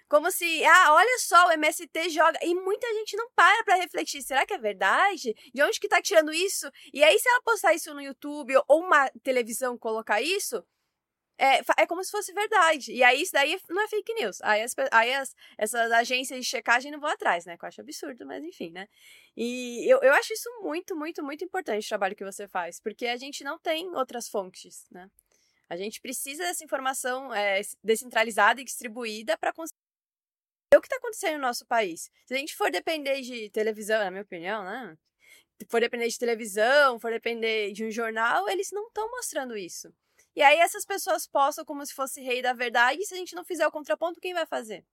[0.08, 2.40] como se, ah, olha só, o MST joga.
[2.44, 4.22] E muita gente não para pra refletir.
[4.22, 5.34] Será que é verdade?
[5.54, 6.70] De onde que tá tirando isso?
[6.94, 10.64] E aí, se ela postar isso no YouTube ou uma televisão colocar isso,
[11.38, 12.94] é, é como se fosse verdade.
[12.94, 14.40] E aí, isso daí não é fake news.
[14.42, 17.58] Aí, as, aí as, essas agências de checagem não vão atrás, né?
[17.58, 18.88] Que eu acho absurdo, mas enfim, né?
[19.36, 22.80] E eu, eu acho isso muito, muito, muito importante o trabalho que você faz.
[22.80, 25.10] Porque a gente não tem outras fontes, né?
[25.70, 29.76] A gente precisa dessa informação é, descentralizada e distribuída para conseguir
[30.76, 32.12] o que está acontecendo no nosso país.
[32.26, 34.98] Se a gente for depender de televisão, na minha opinião, né?
[35.70, 39.94] For depender de televisão, for depender de um jornal, eles não estão mostrando isso.
[40.36, 43.36] E aí essas pessoas postam como se fosse rei da verdade, e se a gente
[43.36, 44.84] não fizer o contraponto, quem vai fazer?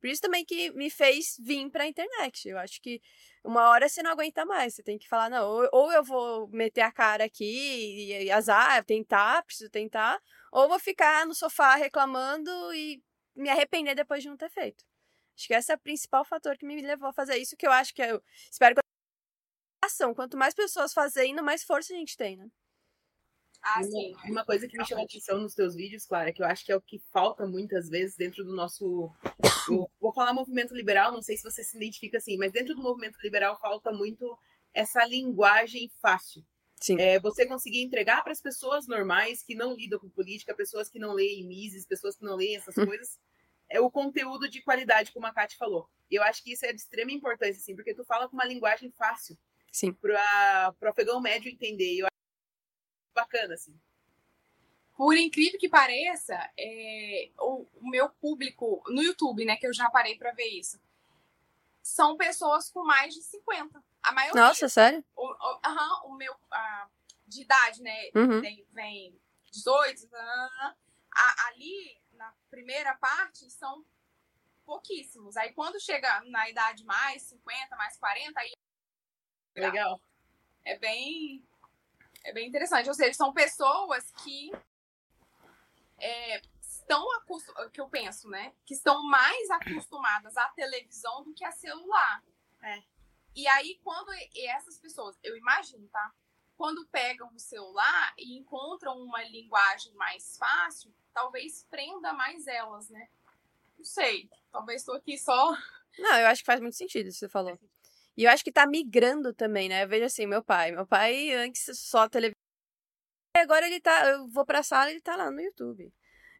[0.00, 2.48] Por isso também que me fez vir pra internet.
[2.48, 3.00] Eu acho que
[3.44, 4.74] uma hora você não aguenta mais.
[4.74, 9.42] Você tem que falar, não, ou, eu vou meter a cara aqui e azar, tentar,
[9.44, 10.20] preciso tentar,
[10.52, 13.02] ou vou ficar no sofá reclamando e
[13.34, 14.84] me arrepender depois de não ter feito.
[15.36, 17.72] Acho que esse é o principal fator que me levou a fazer isso, que eu
[17.72, 18.80] acho que eu espero que
[19.84, 20.14] ação.
[20.14, 22.48] Quanto mais pessoas fazendo, mais força a gente tem, né?
[23.62, 24.12] Ah, sim.
[24.24, 26.72] Uma, uma coisa que me chama atenção nos teus vídeos, Clara, que eu acho que
[26.72, 29.12] é o que falta muitas vezes dentro do nosso.
[30.00, 33.18] vou falar movimento liberal, não sei se você se identifica assim, mas dentro do movimento
[33.22, 34.38] liberal falta muito
[34.72, 36.44] essa linguagem fácil.
[36.80, 37.00] Sim.
[37.00, 40.98] É, você conseguir entregar para as pessoas normais que não lidam com política, pessoas que
[40.98, 42.86] não leem Mises, pessoas que não leem essas Hum.
[42.86, 43.18] coisas,
[43.68, 45.88] é o conteúdo de qualidade, como a Kate falou.
[46.10, 48.44] E eu acho que isso é de extrema importância, assim, porque tu fala com uma
[48.44, 49.36] linguagem fácil
[49.70, 49.92] Sim.
[49.92, 51.98] para o afegão médio entender.
[51.98, 52.07] Eu
[53.20, 53.78] bacana, assim.
[54.96, 59.88] Por incrível que pareça, é, o, o meu público no YouTube, né, que eu já
[59.90, 60.80] parei pra ver isso,
[61.82, 63.82] são pessoas com mais de 50.
[64.02, 64.40] A maioria.
[64.42, 65.04] Nossa, sério?
[65.16, 66.34] O, o, aham, o meu.
[67.26, 68.10] de idade, né?
[68.14, 68.40] Uhum.
[68.40, 69.20] Tem, vem
[69.52, 70.08] 18.
[70.14, 70.74] ah,
[71.14, 73.84] a- ali, na primeira parte, são
[74.64, 75.36] pouquíssimos.
[75.36, 78.52] Aí quando chega na idade mais 50, mais 40, aí
[79.56, 80.00] Legal.
[80.64, 81.42] é bem
[82.28, 82.88] é bem interessante.
[82.88, 84.52] Ou seja, são pessoas que
[85.98, 88.52] é, estão acostumadas, que eu penso, né?
[88.64, 92.22] Que estão mais acostumadas à televisão do que a celular.
[92.62, 92.82] É.
[93.34, 96.12] E aí, quando e essas pessoas, eu imagino, tá?
[96.56, 103.08] Quando pegam o celular e encontram uma linguagem mais fácil, talvez prenda mais elas, né?
[103.76, 104.28] Não sei.
[104.50, 105.56] Talvez estou aqui só.
[105.98, 107.58] Não, eu acho que faz muito sentido isso que você falou.
[108.18, 109.84] E eu acho que tá migrando também, né?
[109.84, 110.72] Eu vejo assim, meu pai.
[110.72, 112.34] Meu pai antes só televisão.
[113.36, 114.10] E agora ele tá.
[114.10, 115.92] Eu vou pra sala ele tá lá no YouTube.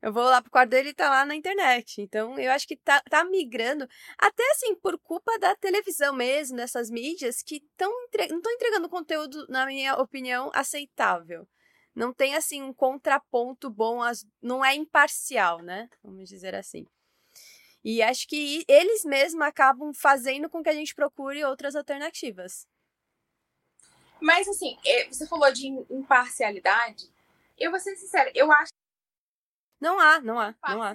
[0.02, 2.00] Eu vou lá pro quarto dele ele tá lá na internet.
[2.00, 3.86] Então, eu acho que tá, tá migrando.
[4.18, 8.26] Até assim, por culpa da televisão mesmo, dessas mídias, que tão entre...
[8.26, 11.48] não estão entregando conteúdo, na minha opinião, aceitável.
[11.94, 14.24] Não tem, assim, um contraponto bom, as...
[14.42, 15.88] não é imparcial, né?
[16.02, 16.84] Vamos dizer assim.
[17.90, 22.68] E acho que eles mesmos acabam fazendo com que a gente procure outras alternativas.
[24.20, 27.10] Mas assim, é, você falou de imparcialidade.
[27.56, 28.70] Eu vou ser sincera, eu acho
[29.80, 30.94] Não há, não há, não há.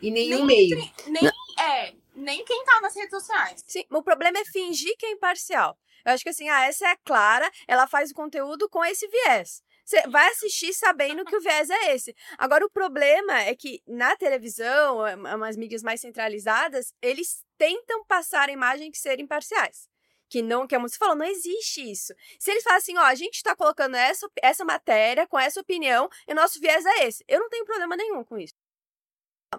[0.00, 0.76] E nenhum Nem meio.
[1.08, 3.62] nem é, nem quem tá nas redes sociais.
[3.66, 5.78] Sim, o problema é fingir que é imparcial.
[6.06, 9.06] Eu acho que assim, ah, essa é a Clara, ela faz o conteúdo com esse
[9.08, 9.62] viés.
[9.90, 12.14] Você vai assistir sabendo que o viés é esse.
[12.38, 18.48] Agora, o problema é que na televisão, é, umas mídias mais centralizadas, eles tentam passar
[18.48, 19.88] a imagem de serem imparciais.
[20.28, 22.14] Que não, que é como você falou, não existe isso.
[22.38, 26.08] Se eles falam assim, ó, a gente tá colocando essa, essa matéria com essa opinião
[26.28, 27.24] e o nosso viés é esse.
[27.26, 28.54] Eu não tenho problema nenhum com isso.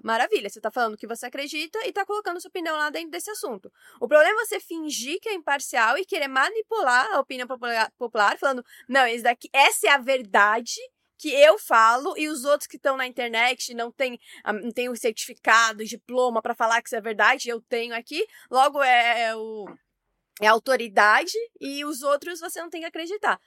[0.04, 3.12] Maravilha, você tá falando o que você acredita e tá colocando sua opinião lá dentro
[3.12, 3.72] desse assunto.
[4.00, 7.46] O problema é você fingir que é imparcial e querer manipular a opinião
[7.98, 10.80] popular, falando, não, esse daqui, essa é a verdade
[11.18, 14.90] que eu falo e os outros que estão na internet não têm ah, não tem
[14.90, 18.26] o certificado, diploma para falar que isso é verdade, eu tenho aqui.
[18.50, 19.66] Logo é, é o
[20.42, 23.40] é autoridade e os outros você não tem que acreditar.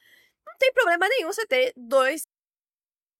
[0.47, 2.27] Não tem problema nenhum você ter dois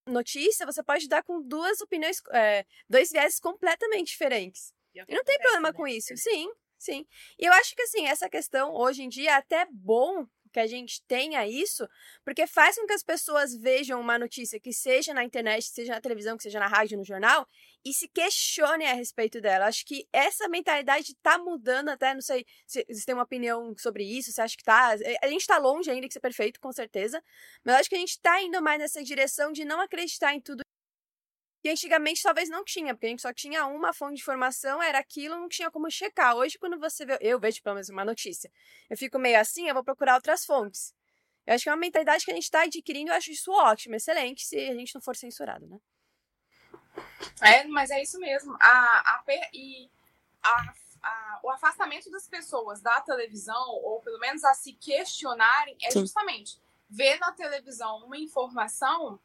[0.07, 4.73] notícia, você pode dar com duas opiniões, é, dois viés completamente diferentes.
[4.93, 6.15] E E não tem problema com isso.
[6.17, 7.05] Sim, sim.
[7.39, 10.67] E eu acho que, assim, essa questão, hoje em dia, é até bom que a
[10.67, 11.85] gente tenha isso,
[12.23, 15.99] porque faz com que as pessoas vejam uma notícia que seja na internet, seja na
[15.99, 17.45] televisão, que seja na rádio, no jornal,
[17.83, 19.65] e se questionem a respeito dela.
[19.65, 24.05] Acho que essa mentalidade tá mudando até, não sei se você tem uma opinião sobre
[24.05, 24.95] isso, você acha que tá...
[25.21, 27.21] A gente tá longe ainda de ser perfeito, com certeza,
[27.63, 30.64] mas acho que a gente tá indo mais nessa direção de não acreditar em tudo
[31.65, 34.99] que antigamente talvez não tinha, porque a gente só tinha uma fonte de informação, era
[34.99, 36.35] aquilo, não tinha como checar.
[36.35, 38.51] Hoje, quando você vê, eu vejo pelo menos uma notícia,
[38.87, 40.93] eu fico meio assim, eu vou procurar outras fontes.
[41.43, 43.95] Eu acho que é uma mentalidade que a gente está adquirindo, eu acho isso ótimo,
[43.95, 45.79] excelente, se a gente não for censurado, né?
[47.41, 48.55] É, mas é isso mesmo.
[48.61, 49.89] A, a, e
[50.43, 55.89] a- a- o afastamento das pessoas da televisão, ou pelo menos a se questionarem, é
[55.89, 56.01] Sim.
[56.01, 59.19] justamente ver na televisão uma informação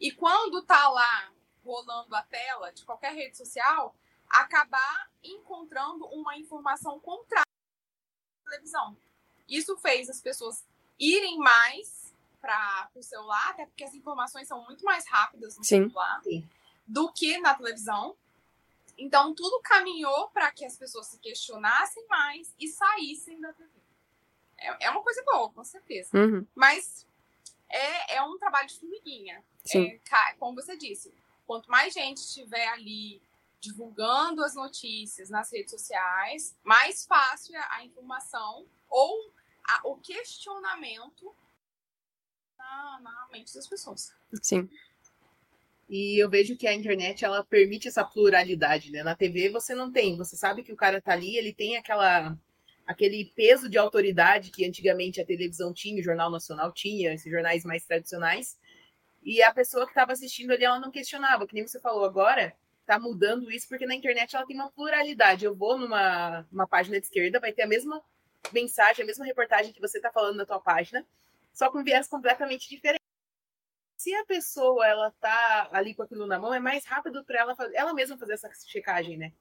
[0.00, 1.32] e quando tá lá
[1.64, 3.94] rolando a tela de qualquer rede social,
[4.28, 7.46] acabar encontrando uma informação contrária
[8.44, 8.96] à televisão.
[9.48, 10.64] Isso fez as pessoas
[10.98, 15.88] irem mais para o celular, até porque as informações são muito mais rápidas no Sim.
[15.88, 16.48] celular Sim.
[16.86, 18.16] do que na televisão.
[18.96, 23.70] Então, tudo caminhou para que as pessoas se questionassem mais e saíssem da TV.
[24.58, 26.10] É, é uma coisa boa, com certeza.
[26.16, 26.46] Uhum.
[26.54, 27.06] Mas
[27.68, 29.42] é, é um trabalho de formiguinha.
[29.64, 29.86] Sim.
[29.86, 31.12] É, como você disse,
[31.46, 33.22] quanto mais gente estiver ali
[33.60, 39.32] divulgando as notícias nas redes sociais, mais fácil a informação ou
[39.66, 41.34] a, o questionamento
[42.58, 44.12] na, na mente das pessoas.
[44.42, 44.68] Sim.
[45.88, 49.02] E eu vejo que a internet ela permite essa pluralidade, né?
[49.02, 52.36] Na TV você não tem, você sabe que o cara tá ali, ele tem aquela
[52.86, 57.64] aquele peso de autoridade que antigamente a televisão tinha, o Jornal Nacional tinha, esses jornais
[57.64, 58.58] mais tradicionais.
[59.24, 62.54] E a pessoa que estava assistindo ali, ela não questionava, que nem você falou agora,
[62.84, 65.44] tá mudando isso porque na internet ela tem uma pluralidade.
[65.44, 68.02] Eu vou numa uma página de esquerda, vai ter a mesma
[68.52, 71.06] mensagem, a mesma reportagem que você tá falando na tua página,
[71.52, 73.00] só com viés completamente diferente.
[73.96, 77.56] Se a pessoa ela tá ali com aquilo na mão, é mais rápido para ela
[77.56, 79.32] fazer, ela mesma fazer essa checagem, né?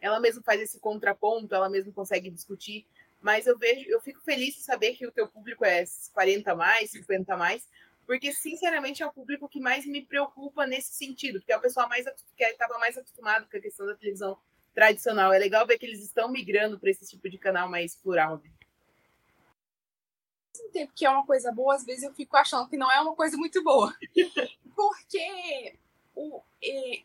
[0.00, 2.86] Ela mesma faz esse contraponto, ela mesma consegue discutir.
[3.20, 6.90] Mas eu vejo, eu fico feliz de saber que o teu público é 40 mais,
[6.90, 7.66] 50 mais,
[8.06, 11.88] porque sinceramente é o público que mais me preocupa nesse sentido, porque é o pessoal
[11.88, 12.04] mais
[12.36, 14.38] que estava mais acostumado com a questão da televisão
[14.74, 15.32] tradicional.
[15.32, 18.40] É legal ver que eles estão migrando para esse tipo de canal mais plural.
[18.42, 18.50] Né?
[20.64, 23.00] mesmo tempo que é uma coisa boa, às vezes eu fico achando que não é
[23.00, 23.94] uma coisa muito boa.
[24.74, 25.76] Porque,
[26.14, 27.02] o, é,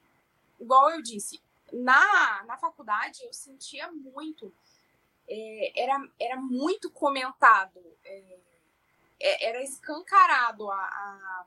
[0.59, 1.39] igual eu disse,
[1.71, 4.53] na, na faculdade eu sentia muito,
[5.27, 8.39] é, era, era muito comentado, é,
[9.19, 11.45] é era escancarado a, a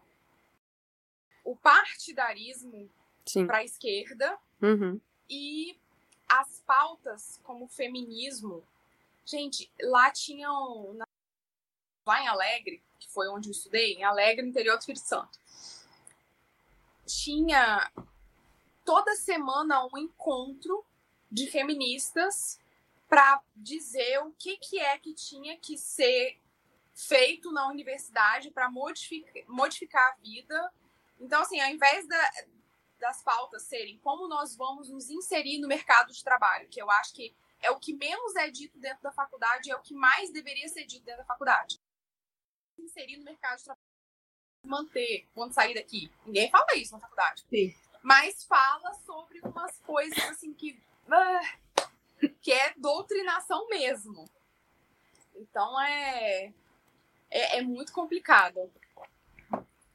[1.44, 2.88] o partidarismo
[3.46, 5.00] para a esquerda uhum.
[5.28, 5.76] e
[6.28, 8.62] as pautas como feminismo.
[9.24, 10.96] Gente, lá tinham
[12.06, 15.38] lá em Alegre, que foi onde eu estudei, em Alegre, interior do Espírito Santo,
[17.06, 17.90] tinha
[18.85, 20.85] toda semana um encontro
[21.30, 22.58] de feministas
[23.08, 26.38] para dizer o que, que é que tinha que ser
[26.94, 30.72] feito na universidade para modificar, modificar a vida.
[31.18, 32.31] Então, assim, ao invés da,
[32.98, 37.14] das pautas serem como nós vamos nos inserir no mercado de trabalho, que eu acho
[37.14, 40.68] que é o que menos é dito dentro da faculdade, é o que mais deveria
[40.68, 41.81] ser dito dentro da faculdade
[42.78, 43.87] inserir no mercado de trabalho,
[44.64, 46.11] manter quando sair daqui.
[46.26, 47.44] Ninguém fala isso na faculdade.
[47.48, 47.74] Sim.
[48.02, 50.81] Mas fala sobre umas coisas assim que.
[51.07, 54.28] Uh, que é doutrinação mesmo.
[55.35, 56.52] Então é,
[57.32, 58.70] é, é muito complicado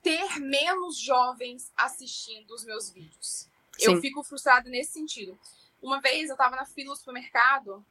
[0.02, 3.48] ter menos jovens assistindo os meus vídeos.
[3.78, 3.92] Sim.
[3.92, 5.38] Eu fico frustrada nesse sentido.
[5.82, 7.86] Uma vez eu estava na fila do supermercado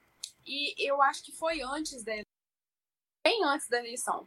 [0.44, 2.12] e eu acho que foi antes da
[3.22, 4.26] bem antes da eleição.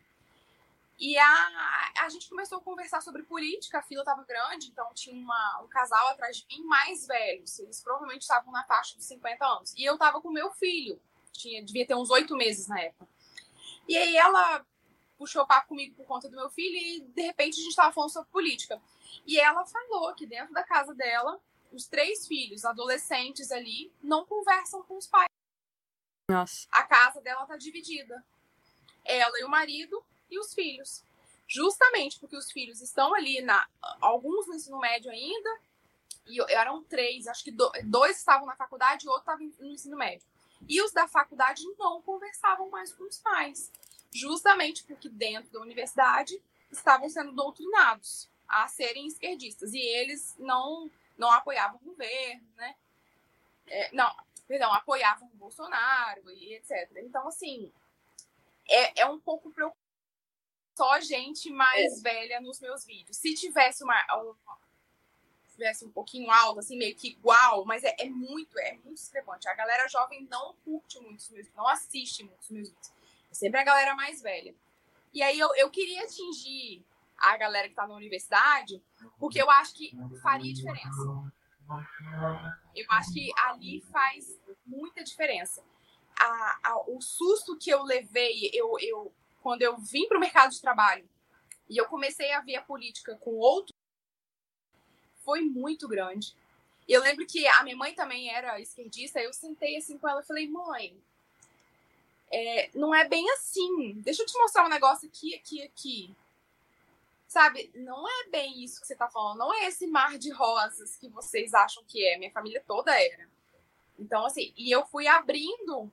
[0.97, 5.15] E a, a gente começou a conversar sobre política, a fila estava grande, então tinha
[5.15, 7.58] uma, um casal atrás de mim mais velhos.
[7.60, 9.73] Eles provavelmente estavam na faixa dos 50 anos.
[9.77, 11.01] E eu estava com meu filho,
[11.32, 13.08] tinha, devia ter uns oito meses na época.
[13.88, 14.65] E aí ela
[15.19, 18.10] puxou papo comigo por conta do meu filho e de repente a gente estava falando
[18.10, 18.82] sobre política.
[19.27, 21.38] E ela falou que dentro da casa dela,
[21.73, 25.27] os três filhos, adolescentes ali, não conversam com os pais.
[26.29, 26.65] Nossa.
[26.71, 28.25] A casa dela tá dividida.
[29.03, 30.01] Ela e o marido
[30.32, 31.03] e os filhos.
[31.45, 33.67] Justamente porque os filhos estão ali, na
[33.99, 35.60] alguns no ensino médio ainda,
[36.27, 40.25] e eram três, acho que dois estavam na faculdade e outro estava no ensino médio.
[40.67, 43.71] E os da faculdade não conversavam mais com os pais,
[44.12, 46.41] justamente porque dentro da universidade
[46.72, 52.76] estavam sendo doutrinados a serem esquerdistas e eles não não apoiavam o governo, né?
[53.67, 54.10] É, não,
[54.48, 56.89] perdão, apoiavam o Bolsonaro e etc.
[57.04, 57.72] Então, assim,
[58.65, 59.89] é, é um pouco preocupante
[60.80, 62.02] só gente mais é.
[62.02, 63.17] velha nos meus vídeos.
[63.17, 64.58] Se tivesse uma, uma
[65.52, 69.50] tivesse um pouquinho alto, assim, meio que igual, mas é, é, muito, é muito discrepante.
[69.50, 72.91] A galera jovem não curte muito os meus não assiste muito os meus vídeos.
[73.32, 74.56] É sempre a galera mais velha.
[75.13, 76.86] E aí eu, eu queria atingir
[77.18, 78.82] a galera que tá na universidade,
[79.18, 81.32] porque eu acho que faria diferença.
[82.76, 85.63] Eu acho que ali faz muita diferença.
[86.20, 90.52] A, a, o susto que eu levei, eu, eu quando eu vim para o mercado
[90.52, 91.08] de trabalho
[91.70, 93.74] e eu comecei a ver a política com outro,
[95.24, 96.36] foi muito grande.
[96.88, 100.26] Eu lembro que a minha mãe também era esquerdista, eu sentei assim com ela e
[100.26, 100.99] falei, mãe,
[102.32, 103.93] é, não é bem assim.
[104.01, 106.15] Deixa eu te mostrar um negócio aqui, aqui, aqui.
[107.27, 110.95] Sabe, não é bem isso que você tá falando, não é esse mar de rosas
[110.95, 112.17] que vocês acham que é.
[112.17, 113.30] Minha família toda era.
[113.97, 115.91] Então, assim, e eu fui abrindo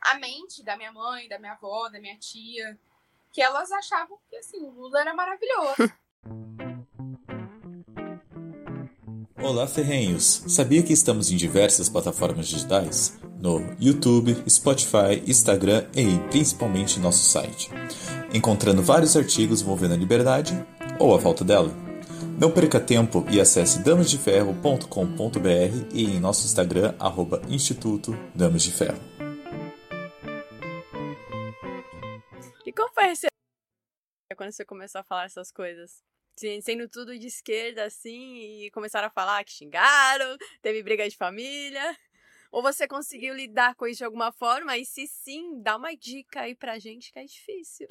[0.00, 2.78] a mente da minha mãe, da minha avó, da minha tia,
[3.32, 5.76] que elas achavam que assim, o Lula era maravilhoso.
[9.42, 10.44] Olá, ferrenhos!
[10.46, 13.18] Sabia que estamos em diversas plataformas digitais?
[13.40, 17.68] No YouTube, Spotify, Instagram e principalmente nosso site,
[18.32, 20.54] encontrando vários artigos envolvendo a liberdade
[20.96, 21.72] ou a falta dela.
[22.38, 29.00] Não perca tempo e acesse damosdeferro.com.br e em nosso Instagram, arroba Instituto Damas de Ferro.
[32.64, 33.12] E como foi
[34.36, 36.11] quando você começou a falar essas coisas?
[36.34, 41.96] Sendo tudo de esquerda, assim, e começaram a falar que xingaram, teve briga de família.
[42.50, 44.76] Ou você conseguiu lidar com isso de alguma forma?
[44.76, 47.86] E se sim, dá uma dica aí pra gente que é difícil.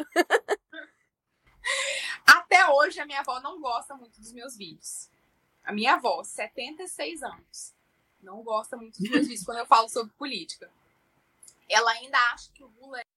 [2.25, 5.09] Até hoje, a minha avó não gosta muito dos meus vídeos.
[5.63, 7.73] A minha avó, 76 anos,
[8.21, 10.71] não gosta muito dos meus vídeos quando eu falo sobre política.
[11.69, 13.10] Ela ainda acha que o Lula é.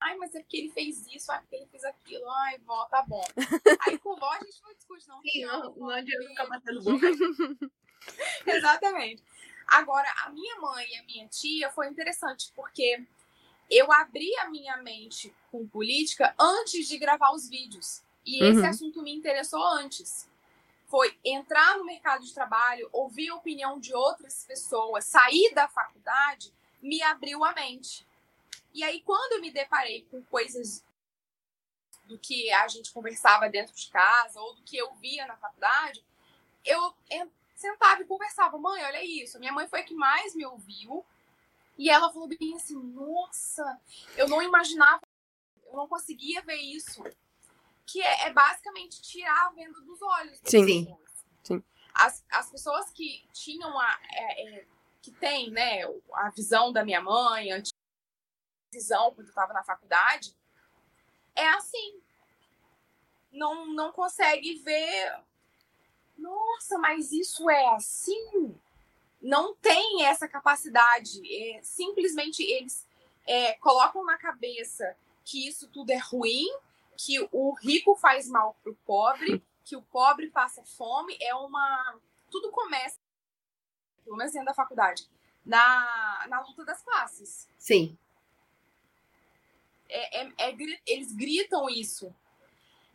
[0.00, 2.28] Ai, mas é porque ele fez isso, ai, porque ele fez aquilo.
[2.30, 3.24] Ai, vó, tá bom.
[3.86, 5.20] Aí com vó a gente não discute, não.
[5.22, 7.06] Sim, não, não adianta ficar batendo boca.
[8.46, 9.22] Exatamente.
[9.66, 13.04] Agora, a minha mãe e a minha tia foi interessante, porque
[13.70, 18.02] eu abri a minha mente com política antes de gravar os vídeos.
[18.24, 18.66] E esse uhum.
[18.66, 20.28] assunto me interessou antes.
[20.86, 26.52] Foi entrar no mercado de trabalho, ouvir a opinião de outras pessoas, sair da faculdade,
[26.80, 28.07] me abriu a mente.
[28.74, 30.84] E aí, quando eu me deparei com coisas
[32.04, 36.04] do que a gente conversava dentro de casa ou do que eu via na faculdade,
[36.64, 36.94] eu
[37.54, 38.58] sentava e conversava.
[38.58, 39.38] Mãe, olha isso.
[39.38, 41.04] Minha mãe foi a que mais me ouviu
[41.76, 43.80] e ela falou bem assim: nossa,
[44.16, 45.02] eu não imaginava,
[45.66, 47.02] eu não conseguia ver isso.
[47.86, 50.40] Que é, é basicamente tirar a venda dos olhos.
[50.44, 50.84] Sim.
[50.84, 51.24] Pessoas.
[51.42, 51.64] Sim.
[51.94, 53.98] As, as pessoas que tinham a.
[54.12, 54.64] É, é,
[55.00, 57.50] que tem, né, a visão da minha mãe,
[58.70, 60.34] visão quando eu estava na faculdade,
[61.34, 62.00] é assim.
[63.32, 65.20] Não, não consegue ver.
[66.16, 68.58] Nossa, mas isso é assim?
[69.20, 71.20] não tem essa capacidade.
[71.26, 72.86] É, simplesmente eles
[73.26, 76.46] é, colocam na cabeça que isso tudo é ruim,
[76.96, 81.16] que o rico faz mal pro pobre, que o pobre passa fome.
[81.20, 81.98] É uma.
[82.30, 82.98] Tudo começa,
[84.04, 85.08] pelo menos dentro da faculdade,
[85.44, 87.48] na, na luta das classes.
[87.58, 87.96] Sim.
[89.88, 92.14] É, é, é, eles gritam isso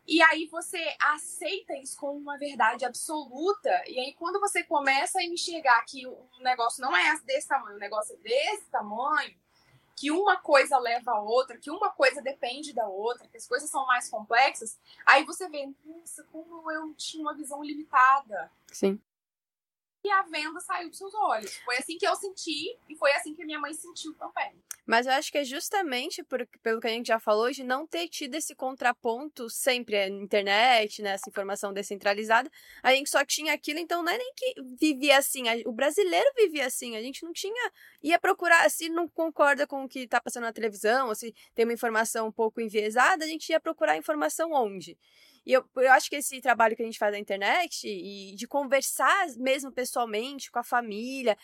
[0.08, 3.70] e aí você aceita isso como uma verdade absoluta.
[3.88, 7.80] E aí quando você começa a enxergar que o negócio não é desse tamanho, o
[7.80, 9.34] negócio é desse tamanho,
[9.96, 13.70] que uma coisa leva a outra, que uma coisa depende da outra, que as coisas
[13.70, 18.52] são mais complexas, aí você vê, nossa, como eu tinha uma visão limitada.
[18.72, 19.00] Sim.
[20.04, 21.56] E a venda saiu dos seus olhos.
[21.60, 24.54] Foi assim que eu senti e foi assim que minha mãe sentiu também.
[24.86, 27.88] Mas eu acho que é justamente por, pelo que a gente já falou, de não
[27.88, 32.51] ter tido esse contraponto sempre é, na internet, né, essa informação descentralizada.
[32.82, 35.43] A gente só tinha aquilo, então não é nem que vivia assim.
[35.66, 36.97] o brasileiro vivia assim.
[36.97, 37.72] A gente não tinha.
[38.01, 41.64] ia procurar, se não concorda com o que está passando na televisão, ou se tem
[41.64, 44.97] uma informação um pouco enviesada, a gente ia procurar informação onde?
[45.46, 48.48] E eu, eu acho que esse trabalho que a gente faz na internet e de
[48.48, 51.38] conversar mesmo pessoalmente com a família,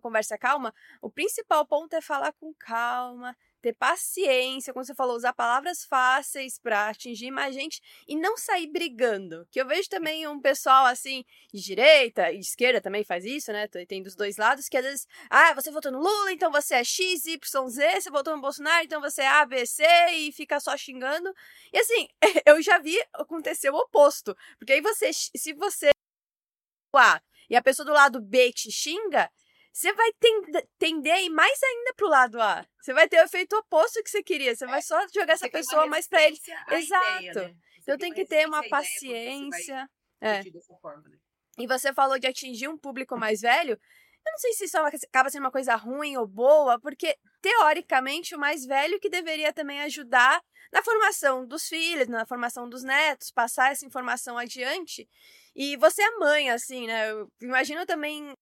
[0.00, 3.36] conversa calma, o principal ponto é falar com calma,
[3.66, 8.68] ter paciência, como você falou, usar palavras fáceis para atingir mais gente e não sair
[8.68, 9.44] brigando.
[9.50, 13.66] Que eu vejo também um pessoal assim, de direita e esquerda também faz isso, né?
[13.88, 16.84] Tem dos dois lados, que às vezes, ah, você votou no Lula, então você é
[16.84, 20.60] X, Y, Z, você votou no Bolsonaro, então você é A, B, C e fica
[20.60, 21.34] só xingando.
[21.72, 22.08] E assim,
[22.46, 24.36] eu já vi acontecer o oposto.
[24.58, 25.90] Porque aí você, se você
[26.94, 29.28] A e a pessoa do lado B te xinga,
[29.76, 30.10] você vai
[30.78, 32.66] tender a ir mais ainda pro lado A.
[32.80, 34.56] Você vai ter o efeito oposto que você queria.
[34.56, 36.38] Você é, vai só jogar essa pessoa mais pra ele.
[36.70, 37.18] Exato.
[37.18, 37.54] Ideia, né?
[37.82, 39.86] Então tem que ter uma paciência.
[40.18, 40.40] É.
[40.80, 41.18] Forma, né?
[41.58, 43.72] E você falou de atingir um público mais velho.
[43.72, 48.38] Eu não sei se isso acaba sendo uma coisa ruim ou boa, porque teoricamente o
[48.38, 53.72] mais velho que deveria também ajudar na formação dos filhos, na formação dos netos, passar
[53.72, 55.06] essa informação adiante.
[55.54, 57.10] E você é mãe, assim, né?
[57.10, 58.34] Eu imagino também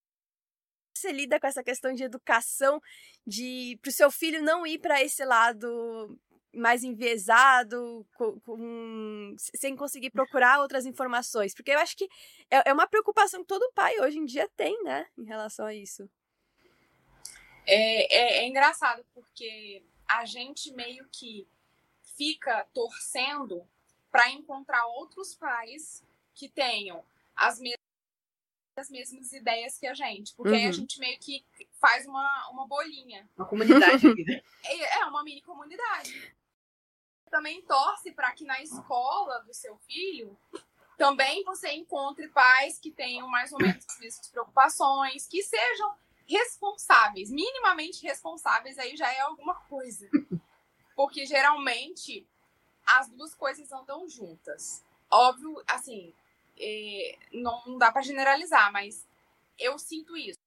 [1.05, 2.81] você lida com essa questão de educação,
[3.25, 6.19] de para o seu filho não ir para esse lado
[6.53, 11.53] mais enviesado, com, com, sem conseguir procurar outras informações?
[11.53, 12.05] Porque eu acho que
[12.49, 15.73] é, é, uma preocupação que todo pai hoje em dia tem, né, em relação a
[15.73, 16.09] isso.
[17.67, 21.47] É, é, é engraçado, porque a gente meio que
[22.15, 23.67] fica torcendo
[24.11, 26.03] para encontrar outros pais
[26.33, 27.03] que tenham
[27.35, 27.74] as mesmas
[28.75, 30.33] as mesmas ideias que a gente.
[30.35, 30.57] Porque uhum.
[30.57, 30.73] aí a uhum.
[30.73, 31.45] gente meio que
[31.79, 33.27] faz uma, uma bolinha.
[33.37, 34.07] Uma comunidade
[34.63, 36.35] é, é uma mini comunidade.
[37.29, 40.37] Também torce para que na escola do seu filho
[40.97, 45.93] também você encontre pais que tenham mais ou menos as mesmas preocupações, que sejam
[46.27, 50.07] responsáveis, minimamente responsáveis, aí já é alguma coisa.
[50.95, 52.25] Porque geralmente
[52.85, 54.83] as duas coisas andam juntas.
[55.11, 56.13] óbvio, assim,
[56.57, 59.05] é, não dá para generalizar, mas
[59.57, 60.39] eu sinto isso.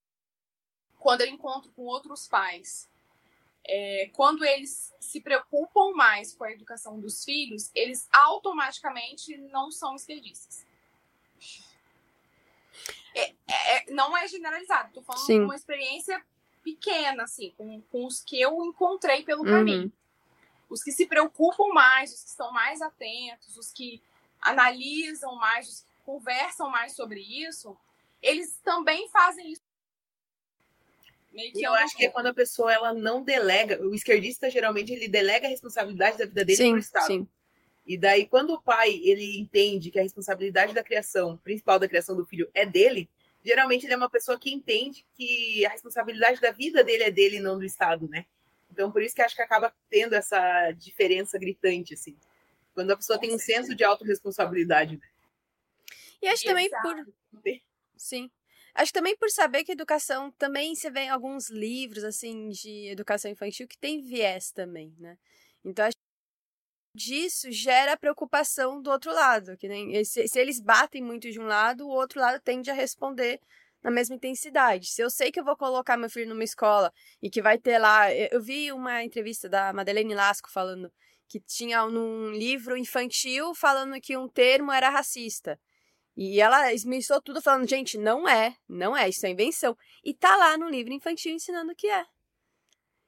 [0.98, 2.88] Quando eu encontro com outros pais,
[3.64, 9.94] é, quando eles se preocupam mais com a educação dos filhos, eles automaticamente não são
[9.94, 10.66] esquerdistas.
[13.14, 15.38] É, é, não é generalizado, tô falando Sim.
[15.40, 16.24] de uma experiência
[16.62, 19.50] pequena, assim, com, com os que eu encontrei pelo Uhum.
[19.50, 19.92] caminho.
[20.68, 24.02] Os que se preocupam mais, os que estão mais atentos, os que
[24.40, 27.76] analisam mais, os que conversam mais sobre isso,
[28.22, 29.60] eles também fazem isso.
[31.34, 35.06] E eu acho que é quando a pessoa ela não delega, o esquerdista geralmente ele
[35.06, 37.06] delega a responsabilidade da vida dele Sim, pro Estado.
[37.06, 37.28] sim.
[37.86, 42.16] E daí quando o pai ele entende que a responsabilidade da criação, principal da criação
[42.16, 43.06] do filho é dele,
[43.44, 47.36] geralmente ele é uma pessoa que entende que a responsabilidade da vida dele é dele
[47.36, 48.24] e não do Estado, né?
[48.72, 52.16] Então por isso que acho que acaba tendo essa diferença gritante assim.
[52.72, 54.96] Quando a pessoa Com tem um senso de autorresponsabilidade.
[54.96, 55.02] né?
[56.22, 56.82] E acho também Exato.
[56.82, 57.52] por.
[57.96, 58.30] Sim.
[58.74, 63.30] Acho também por saber que educação também você vê em alguns livros assim de educação
[63.30, 65.18] infantil que tem viés também, né?
[65.64, 66.02] Então acho que
[66.94, 71.46] disso gera preocupação do outro lado, que nem se, se eles batem muito de um
[71.46, 73.40] lado, o outro lado tende a responder
[73.82, 74.88] na mesma intensidade.
[74.88, 76.92] Se eu sei que eu vou colocar meu filho numa escola
[77.22, 80.92] e que vai ter lá, eu eu vi uma entrevista da Madeleine Lasco falando
[81.28, 85.60] que tinha num livro infantil falando que um termo era racista.
[86.20, 89.78] E ela esmiuçou tudo falando, gente, não é, não é, isso é invenção.
[90.02, 92.04] E tá lá no livro infantil ensinando que é.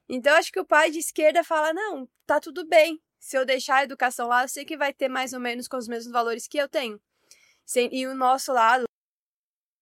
[0.08, 3.02] Então acho que o pai de esquerda fala, não, tá tudo bem.
[3.18, 5.76] Se eu deixar a educação lá, eu sei que vai ter mais ou menos com
[5.76, 7.00] os mesmos valores que eu tenho.
[7.90, 8.84] E o nosso lado,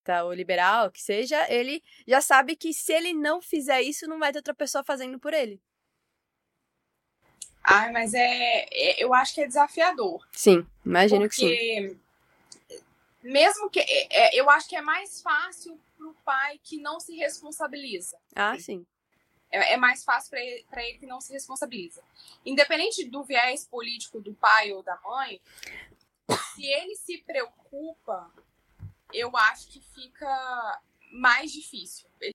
[0.03, 4.19] tá, o liberal, que seja, ele já sabe que se ele não fizer isso, não
[4.19, 5.61] vai ter outra pessoa fazendo por ele.
[7.63, 10.27] Ai, mas é, é- eu acho que é desafiador.
[10.33, 12.01] Sim, imagino que sim.
[13.23, 17.17] Mesmo que é, é, eu acho que é mais fácil pro pai que não se
[17.17, 18.19] responsabiliza.
[18.35, 18.87] Ah, sim.
[19.51, 22.03] É, é mais fácil para ele, ele que não se responsabiliza.
[22.45, 25.41] Independente do viés político do pai ou da mãe,
[26.55, 28.31] se ele se preocupa,
[29.13, 32.09] eu acho que fica mais difícil.
[32.21, 32.35] Ele-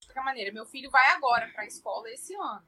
[0.00, 2.66] De qualquer maneira, meu filho vai agora para a escola esse ano.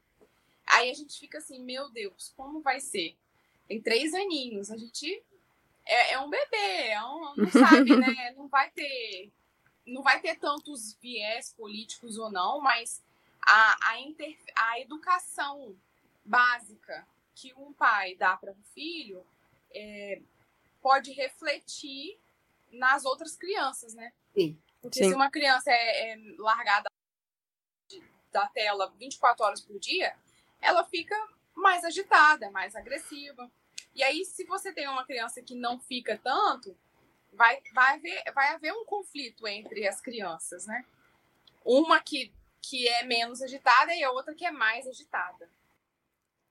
[0.67, 3.17] Aí a gente fica assim, meu Deus, como vai ser?
[3.67, 5.23] Tem três aninhos, a gente
[5.89, 8.31] é, é um bebê, é um, não sabe, né?
[8.37, 9.31] Não vai ter,
[9.85, 13.03] não vai ter tantos viés políticos ou não, mas
[13.41, 15.75] a, a, inter, a educação
[16.23, 19.25] básica que um pai dá para um filho
[19.71, 20.21] é,
[20.81, 22.19] pode refletir
[22.71, 24.13] nas outras crianças, né?
[24.33, 24.57] Sim.
[24.81, 25.09] Porque Sim.
[25.09, 26.89] se uma criança é, é largada
[28.31, 30.15] da tela 24 horas por dia,
[30.61, 31.15] ela fica
[31.55, 33.49] mais agitada, mais agressiva.
[33.95, 36.75] E aí, se você tem uma criança que não fica tanto,
[37.33, 40.85] vai, vai, haver, vai haver um conflito entre as crianças, né?
[41.65, 42.31] Uma que,
[42.61, 45.49] que é menos agitada e a outra que é mais agitada.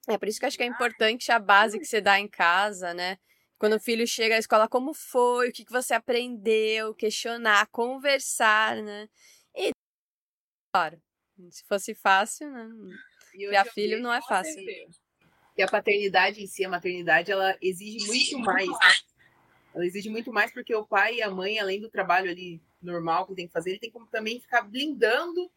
[0.06, 2.28] É por isso que eu acho que é importante a base que você dá em
[2.28, 3.18] casa, né?
[3.58, 9.08] Quando o filho chega à escola, como foi, o que você aprendeu, questionar, conversar, né?
[9.54, 9.70] E,
[10.72, 11.02] claro,
[11.50, 12.68] se fosse fácil, né?
[13.34, 14.54] E Criar filho não é fácil.
[14.54, 15.07] certeza.
[15.58, 18.68] Que a paternidade em si, a maternidade, ela exige muito mais.
[19.74, 23.26] Ela exige muito mais porque o pai e a mãe, além do trabalho ali normal
[23.26, 25.50] que tem que fazer, ele tem que também ficar blindando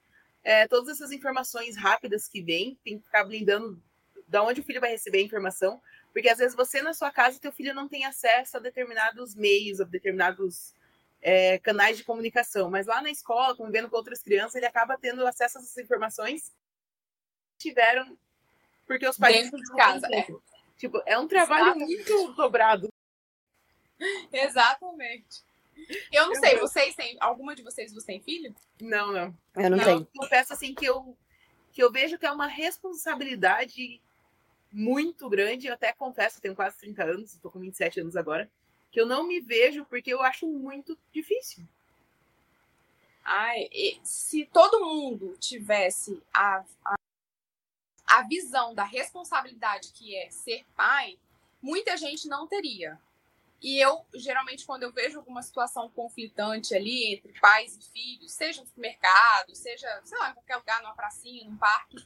[0.43, 3.79] é, todas essas informações rápidas que vêm, tem que ficar blindando
[4.27, 5.79] da onde o filho vai receber a informação,
[6.11, 9.79] porque às vezes você na sua casa, teu filho não tem acesso a determinados meios,
[9.79, 10.73] a determinados
[11.21, 15.27] é, canais de comunicação, mas lá na escola, convivendo com outras crianças, ele acaba tendo
[15.27, 16.51] acesso a essas informações
[17.59, 18.17] que tiveram
[18.91, 20.27] porque os pais Dentro de casa, é.
[20.77, 21.95] Tipo, é um trabalho Exatamente.
[22.11, 22.89] muito dobrado.
[24.33, 25.43] Exatamente.
[26.11, 27.15] Eu não Eu- sei, eu- vocês têm.
[27.21, 28.53] Alguma de vocês você tem filho?
[28.81, 29.33] Não, não.
[29.55, 29.99] Eu não E tenho.
[29.99, 31.17] Eu confesso assim que eu
[31.71, 34.01] que eu vejo que é uma responsabilidade
[34.73, 35.67] muito grande.
[35.67, 38.51] Eu até confesso, eu tenho quase 30 anos, estou com 27 anos agora,
[38.91, 41.63] que eu não me vejo porque eu acho muito difícil.
[43.23, 43.69] Ai,
[44.03, 46.95] se todo mundo tivesse a, a,
[48.11, 51.17] a visão da responsabilidade que é ser pai,
[51.61, 52.99] muita gente não teria.
[53.61, 58.59] E eu, geralmente, quando eu vejo alguma situação conflitante ali entre pais e filhos, seja
[58.59, 62.05] no supermercado, seja, sei lá, em qualquer lugar, numa pracinha, num parque,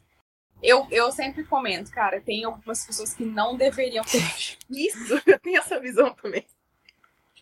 [0.61, 4.21] eu, eu sempre comento, cara, tem algumas pessoas que não deveriam ter.
[4.69, 6.45] Isso, eu tenho essa visão também.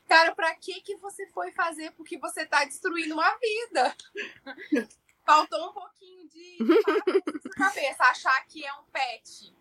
[0.07, 1.91] Cara, pra que que você foi fazer?
[1.91, 3.95] Porque você tá destruindo uma vida.
[5.25, 6.57] Faltou um pouquinho de
[7.41, 9.55] sua cabeça, achar que é um pet.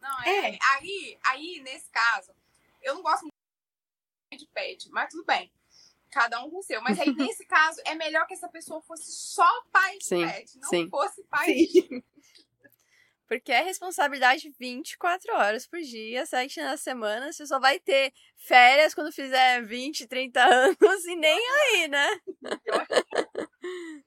[0.00, 0.50] Não, é.
[0.50, 0.58] É.
[0.72, 2.32] Aí, aí, nesse caso,
[2.82, 3.34] eu não gosto muito
[4.38, 5.52] de pet, mas tudo bem.
[6.10, 6.80] Cada um com o seu.
[6.82, 10.58] Mas aí, nesse caso, é melhor que essa pessoa fosse só pai de Sim, pet,
[10.58, 10.88] não sim.
[10.88, 11.66] fosse pai Sim.
[11.66, 12.04] de
[13.26, 17.32] Porque é responsabilidade 24 horas por dia, 7 na semana.
[17.32, 22.20] Você só vai ter férias quando fizer 20, 30 anos e nem aí, né?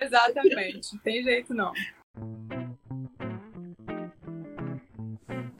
[0.00, 0.94] Exatamente.
[0.94, 1.72] Não tem jeito, não.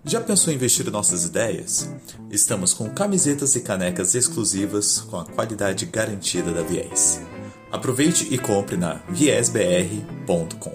[0.05, 1.89] Já pensou em investir nossas ideias?
[2.31, 7.21] Estamos com camisetas e canecas exclusivas com a qualidade garantida da Viés.
[7.71, 10.75] Aproveite e compre na viesbr.com.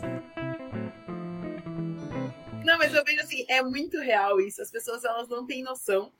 [2.63, 4.61] Não, mas eu vejo assim, é muito real isso.
[4.61, 6.13] As pessoas elas não têm noção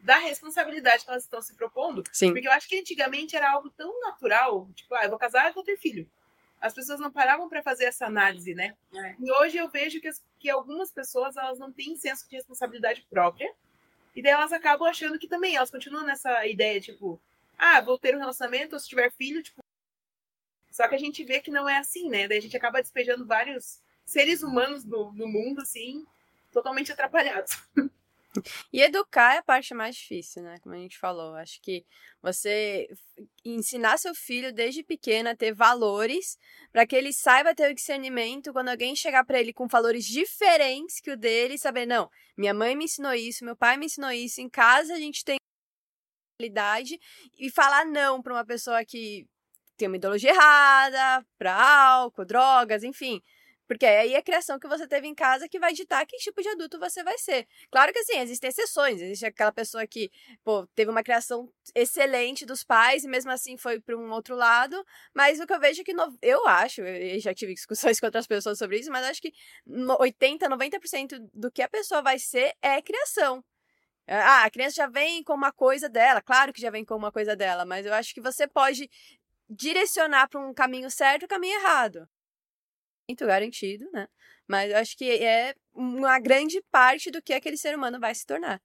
[0.00, 2.02] da responsabilidade que elas estão se propondo.
[2.12, 2.32] Sim.
[2.32, 5.54] Porque eu acho que antigamente era algo tão natural, tipo, ah, eu vou casar, eu
[5.54, 6.08] vou ter filho.
[6.60, 8.76] As pessoas não paravam para fazer essa análise, né?
[8.94, 9.14] É.
[9.20, 13.06] E hoje eu vejo que, as- que algumas pessoas elas não têm senso de responsabilidade
[13.08, 13.52] própria.
[14.14, 17.20] E daí elas acabam achando que também elas continuam nessa ideia, tipo,
[17.56, 19.60] ah, vou ter um relacionamento, ou se tiver filho, tipo.
[20.70, 22.26] Só que a gente vê que não é assim, né?
[22.28, 26.06] Daí a gente acaba despejando vários seres humanos no, no mundo, assim,
[26.52, 27.52] totalmente atrapalhados.
[28.72, 30.58] E educar é a parte mais difícil, né?
[30.60, 31.34] Como a gente falou.
[31.34, 31.84] Acho que
[32.22, 32.86] você
[33.44, 36.38] ensinar seu filho desde pequeno a ter valores,
[36.72, 41.00] para que ele saiba ter o discernimento quando alguém chegar para ele com valores diferentes
[41.00, 44.40] que o dele, saber, não, minha mãe me ensinou isso, meu pai me ensinou isso,
[44.40, 45.36] em casa a gente tem
[46.40, 47.00] realidade
[47.38, 49.26] e falar não para uma pessoa que
[49.76, 53.22] tem uma ideologia errada, para álcool, drogas, enfim.
[53.68, 56.40] Porque aí é a criação que você teve em casa que vai ditar que tipo
[56.42, 57.46] de adulto você vai ser.
[57.70, 59.00] Claro que assim, existem exceções.
[59.00, 60.10] Existe aquela pessoa que,
[60.42, 64.82] pô, teve uma criação excelente dos pais e mesmo assim foi para um outro lado.
[65.14, 68.06] Mas o que eu vejo é que, no- eu acho, eu já tive discussões com
[68.06, 69.32] outras pessoas sobre isso, mas acho que
[69.66, 73.44] no- 80, 90% do que a pessoa vai ser é criação.
[74.06, 77.12] Ah, a criança já vem com uma coisa dela, claro que já vem com uma
[77.12, 78.88] coisa dela, mas eu acho que você pode
[79.50, 82.08] direcionar para um caminho certo e um caminho errado.
[83.08, 84.06] Muito garantido, né?
[84.46, 88.26] Mas eu acho que é uma grande parte do que aquele ser humano vai se
[88.26, 88.60] tornar.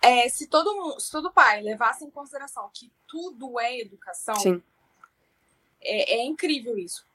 [0.00, 4.60] É, se todo mundo, se todo pai levasse em consideração que tudo é educação, Sim.
[5.80, 7.06] é, é incrível isso.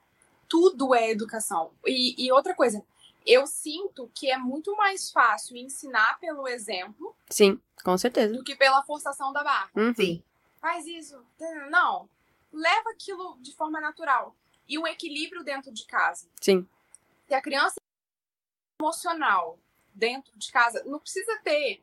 [0.48, 1.70] Tudo é educação.
[1.86, 2.82] E, e outra coisa,
[3.26, 8.32] eu sinto que é muito mais fácil ensinar pelo exemplo Sim, com certeza.
[8.32, 9.70] do que pela forçação da barra.
[9.76, 9.94] Uhum.
[9.94, 10.22] Sim.
[10.58, 11.22] Faz isso.
[11.70, 12.08] Não.
[12.50, 14.34] Leva aquilo de forma natural.
[14.68, 16.28] E um equilíbrio dentro de casa.
[16.40, 16.68] Sim.
[17.26, 19.58] Se a criança é emocional
[19.94, 21.82] dentro de casa, não precisa ter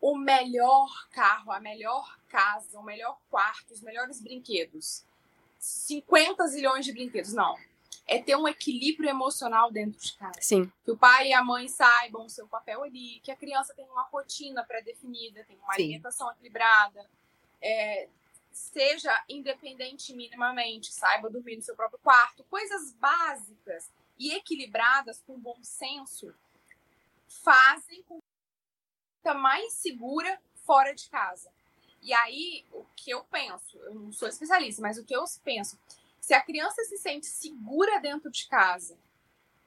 [0.00, 5.04] o melhor carro, a melhor casa, o melhor quarto, os melhores brinquedos.
[5.58, 7.32] 50 zilhões de brinquedos.
[7.32, 7.56] Não.
[8.06, 10.40] É ter um equilíbrio emocional dentro de casa.
[10.40, 10.70] Sim.
[10.84, 13.90] Que o pai e a mãe saibam o seu papel ali, que a criança tenha
[13.90, 15.82] uma rotina pré-definida, tenha uma Sim.
[15.82, 17.04] alimentação equilibrada,
[17.60, 18.08] é,
[18.56, 22.42] seja independente minimamente, saiba dormir no seu próprio quarto.
[22.44, 26.34] Coisas básicas e equilibradas com bom senso
[27.28, 28.18] fazem com
[29.22, 31.52] que mais segura fora de casa.
[32.00, 35.78] E aí, o que eu penso, eu não sou especialista, mas o que eu penso,
[36.18, 38.96] se a criança se sente segura dentro de casa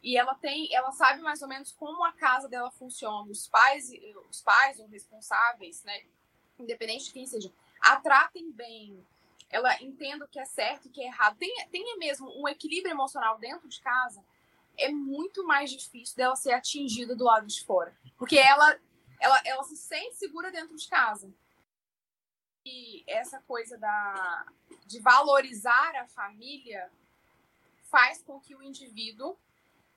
[0.01, 3.91] e ela tem, ela sabe mais ou menos como a casa dela funciona, os pais,
[4.29, 6.05] os pais ou responsáveis, né,
[6.57, 9.05] independente de quem seja, a tratem bem,
[9.49, 12.47] ela entenda o que é certo e o que é errado, tenha, tenha mesmo um
[12.47, 14.23] equilíbrio emocional dentro de casa,
[14.77, 18.79] é muito mais difícil dela ser atingida do lado de fora, porque ela,
[19.19, 21.33] ela, ela se sente segura dentro de casa.
[22.65, 24.45] E essa coisa da,
[24.85, 26.91] de valorizar a família
[27.83, 29.37] faz com que o indivíduo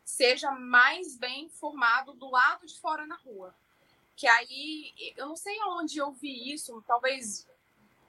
[0.05, 3.55] seja mais bem formado do lado de fora na rua.
[4.17, 7.47] Que aí, eu não sei onde eu vi isso, talvez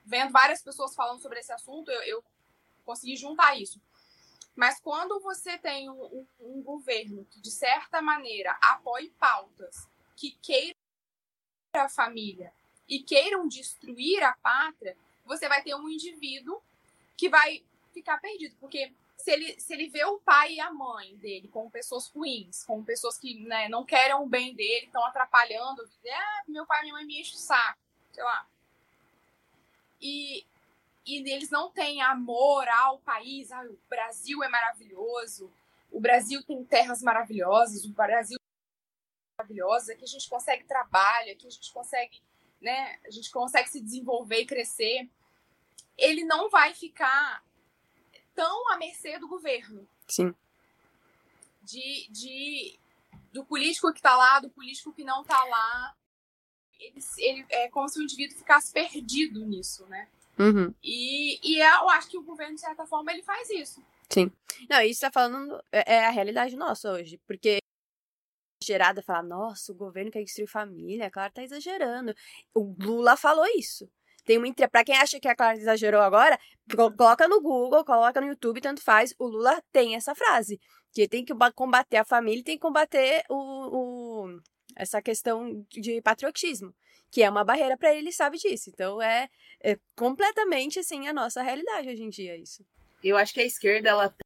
[0.04, 2.24] vendo várias pessoas falando sobre esse assunto, eu, eu
[2.84, 3.80] consegui juntar isso.
[4.54, 10.32] Mas quando você tem um, um, um governo que, de certa maneira, apoie pautas que
[10.42, 10.76] queiram
[11.74, 12.52] a família
[12.88, 16.62] e queiram destruir a pátria, você vai ter um indivíduo
[17.16, 18.54] que vai ficar perdido.
[18.60, 22.64] Porque se ele, se ele vê o pai e a mãe dele como pessoas ruins,
[22.64, 26.82] como pessoas que né, não querem o bem dele, estão atrapalhando, ah, meu pai e
[26.82, 27.80] minha mãe me enchem o saco,
[28.12, 28.46] sei lá.
[30.06, 30.44] E,
[31.06, 35.50] e eles não têm amor ao país, ah, o Brasil é maravilhoso,
[35.90, 41.46] o Brasil tem terras maravilhosas, o Brasil é maravilhoso, aqui a gente consegue trabalho, aqui
[41.46, 42.22] a gente consegue,
[42.60, 45.08] né, a gente consegue se desenvolver e crescer.
[45.96, 47.42] Ele não vai ficar
[48.34, 49.88] tão à mercê do governo.
[50.06, 50.34] Sim.
[51.62, 52.78] De, de
[53.32, 55.96] do político que tá lá, do político que não tá lá.
[56.94, 60.08] Ele, ele, é como se o indivíduo ficasse perdido nisso, né?
[60.38, 60.74] Uhum.
[60.82, 63.82] E, e eu acho que o governo, de certa forma, ele faz isso.
[64.10, 64.30] Sim.
[64.68, 65.60] Não, isso tá falando.
[65.72, 67.20] É é a realidade nossa hoje.
[67.26, 67.58] Porque
[68.62, 72.14] gerada falar, nossa, o governo quer destruir família, a Clara tá exagerando.
[72.54, 73.88] O Lula falou isso.
[74.24, 74.66] Tem uma entre...
[74.68, 76.38] Pra quem acha que a Clara exagerou agora,
[76.74, 79.14] co- coloca no Google, coloca no YouTube, tanto faz.
[79.18, 80.58] O Lula tem essa frase.
[80.92, 84.40] Que tem que ba- combater a família e tem que combater o, o-
[84.76, 86.74] essa questão de patriotismo.
[87.14, 88.70] Que é uma barreira pra ele, ele sabe disso.
[88.70, 89.30] Então é,
[89.62, 92.66] é completamente assim a nossa realidade hoje em dia, isso.
[93.04, 94.18] Eu acho que a esquerda ela tem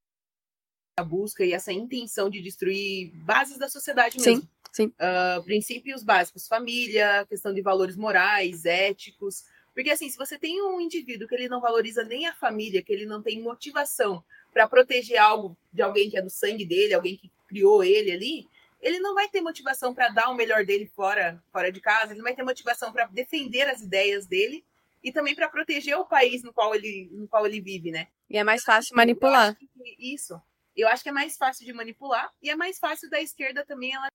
[0.99, 4.49] a busca e essa intenção de destruir bases da sociedade Sim, mesmo.
[4.73, 4.91] sim.
[4.99, 9.45] Ah, princípios básicos, família, questão de valores morais, éticos.
[9.75, 12.91] Porque assim, se você tem um indivíduo que ele não valoriza nem a família, que
[12.91, 17.19] ele não tem motivação para proteger algo de alguém que é do sangue dele, alguém
[17.19, 18.49] que criou ele ali,
[18.81, 22.19] ele não vai ter motivação para dar o melhor dele fora, fora de casa, ele
[22.19, 24.65] não vai ter motivação para defender as ideias dele
[25.03, 28.09] e também para proteger o país no qual ele, no qual ele vive, né?
[28.29, 29.57] E é mais fácil manipular.
[29.57, 29.69] que
[29.99, 30.41] isso.
[30.77, 33.93] Eu acho que é mais fácil de manipular e é mais fácil da esquerda também
[33.95, 34.09] ela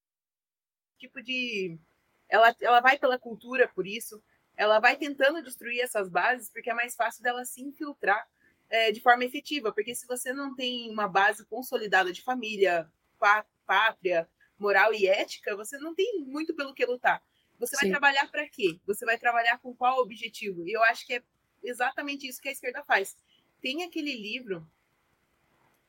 [0.98, 1.78] tipo de
[2.30, 4.24] ela, ela vai pela cultura por isso,
[4.56, 8.26] ela vai tentando destruir essas bases porque é mais fácil dela se infiltrar
[8.70, 12.90] é, de forma efetiva, porque se você não tem uma base consolidada de família,
[13.20, 14.28] pá- pátria,
[14.64, 17.22] moral e ética, você não tem muito pelo que lutar.
[17.60, 17.92] Você vai Sim.
[17.92, 18.80] trabalhar para quê?
[18.88, 20.68] Você vai trabalhar com qual objetivo?
[20.68, 21.24] E eu acho que é
[21.62, 23.16] exatamente isso que a esquerda faz.
[23.62, 24.68] Tem aquele livro,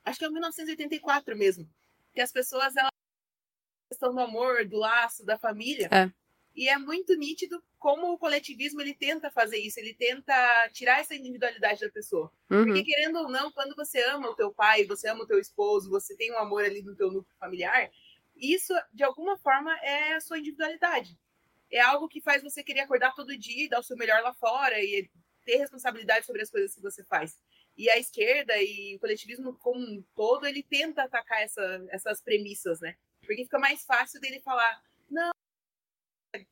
[0.04, 1.68] acho que é o 1984 mesmo,
[2.12, 2.90] que as pessoas elas
[3.88, 5.88] questão do amor, do laço, da família.
[5.92, 6.10] É.
[6.54, 10.34] E é muito nítido como o coletivismo ele tenta fazer isso, ele tenta
[10.72, 12.32] tirar essa individualidade da pessoa.
[12.50, 12.64] Uhum.
[12.64, 15.90] Porque querendo ou não, quando você ama o teu pai, você ama o teu esposo,
[15.90, 17.90] você tem um amor ali no teu núcleo familiar,
[18.36, 21.18] isso de alguma forma é a sua individualidade.
[21.70, 24.32] É algo que faz você querer acordar todo dia e dar o seu melhor lá
[24.34, 25.10] fora e
[25.44, 27.38] ter responsabilidade sobre as coisas que você faz.
[27.76, 32.80] E a esquerda e o coletivismo como um todo, ele tenta atacar essa, essas premissas,
[32.80, 32.96] né?
[33.20, 35.32] Porque fica mais fácil dele falar, não,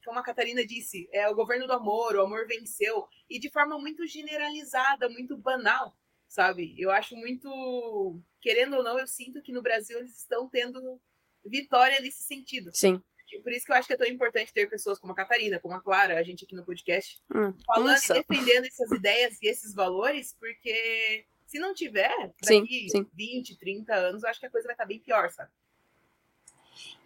[0.04, 3.78] como a Catarina disse, é o governo do amor, o amor venceu, e de forma
[3.78, 5.96] muito generalizada, muito banal,
[6.28, 6.74] sabe?
[6.78, 11.00] Eu acho muito, querendo ou não, eu sinto que no Brasil eles estão tendo
[11.44, 12.70] vitória nesse sentido.
[12.72, 13.02] Sim.
[13.42, 15.74] Por isso que eu acho que é tão importante ter pessoas como a Catarina, como
[15.74, 18.18] a Clara, a gente aqui no podcast, Hum, falando nossa.
[18.18, 22.14] e defendendo essas ideias e esses valores, porque se não tiver,
[22.44, 23.06] Sim, daqui sim.
[23.14, 25.50] 20, 30 anos, eu acho que a coisa vai estar bem pior, sabe?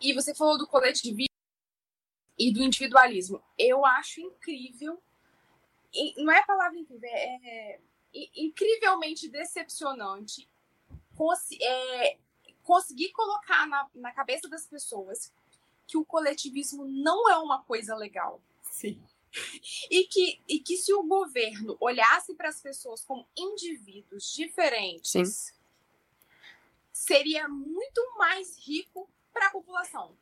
[0.00, 1.26] E você falou do coletivismo
[2.38, 3.40] e do individualismo.
[3.56, 5.00] Eu acho incrível.
[5.94, 7.78] e Não é a palavra incrível, é
[8.12, 10.48] i- incrivelmente decepcionante
[11.62, 12.16] é,
[12.66, 15.32] conseguir colocar na, na cabeça das pessoas
[15.86, 18.42] que o coletivismo não é uma coisa legal.
[18.64, 19.00] Sim.
[19.88, 25.54] E que, e que se o governo olhasse para as pessoas como indivíduos diferentes, Sim.
[26.92, 30.16] seria muito mais rico para a população.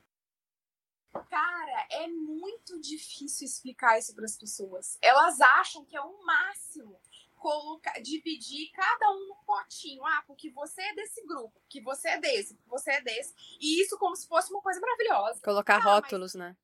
[1.31, 4.99] Cara, é muito difícil explicar isso para as pessoas.
[5.01, 7.01] Elas acham que é o máximo
[7.45, 10.03] colocar, dividir cada um no potinho.
[10.07, 13.35] Ah, porque você é desse grupo, que você é desse, que você é desse.
[13.61, 15.41] E isso como se fosse uma coisa maravilhosa.
[15.43, 16.57] Colocar Ah, mas- rótulos, né?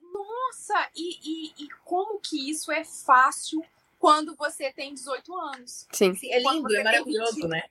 [0.00, 3.62] Nossa, e, e, e como que isso é fácil
[3.98, 5.86] quando você tem 18 anos?
[5.92, 6.14] Sim.
[6.14, 7.48] Sim, é lindo, é tem maravilhoso, 20.
[7.48, 7.68] né?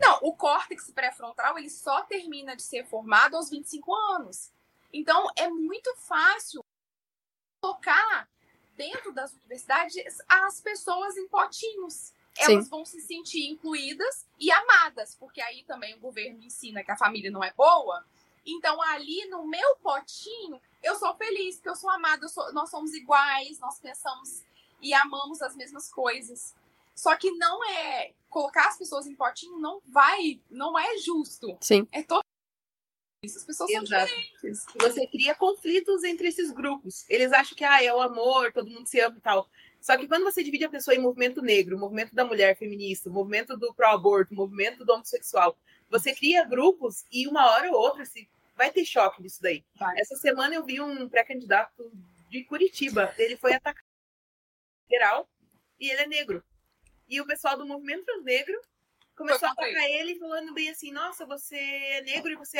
[0.00, 4.50] Não, o córtex pré-frontal ele só termina de ser formado aos 25 anos.
[4.92, 6.64] Então é muito fácil
[7.60, 8.28] colocar
[8.78, 12.12] dentro das universidades as pessoas em potinhos.
[12.36, 16.96] Elas vão se sentir incluídas e amadas, porque aí também o governo ensina que a
[16.96, 18.04] família não é boa.
[18.46, 22.70] Então ali no meu potinho eu sou feliz, porque eu sou amada, eu sou- nós
[22.70, 24.44] somos iguais, nós pensamos
[24.80, 26.54] e amamos as mesmas coisas.
[26.94, 31.58] Só que não é colocar as pessoas em potinho não vai, não é justo.
[31.60, 31.86] Sim.
[31.90, 32.22] É todo
[33.22, 33.38] isso.
[33.38, 34.06] As pessoas são Exato.
[34.06, 34.66] diferentes.
[34.80, 37.04] Você cria conflitos entre esses grupos.
[37.08, 39.48] Eles acham que ah, é o amor, todo mundo se ama e tal.
[39.80, 43.56] Só que quando você divide a pessoa em movimento negro, movimento da mulher feminista, movimento
[43.56, 45.56] do pró-aborto, movimento do homossexual,
[45.88, 49.64] você cria grupos e uma hora ou outra se vai ter choque disso daí.
[49.76, 49.98] Vai.
[50.00, 51.90] Essa semana eu vi um pré-candidato
[52.28, 53.86] de Curitiba, ele foi atacado
[54.90, 55.28] geral
[55.78, 56.42] e ele é negro.
[57.08, 58.60] E o pessoal do movimento negro
[59.16, 62.58] começou a atacar ele falando bem assim: "Nossa, você é negro e você.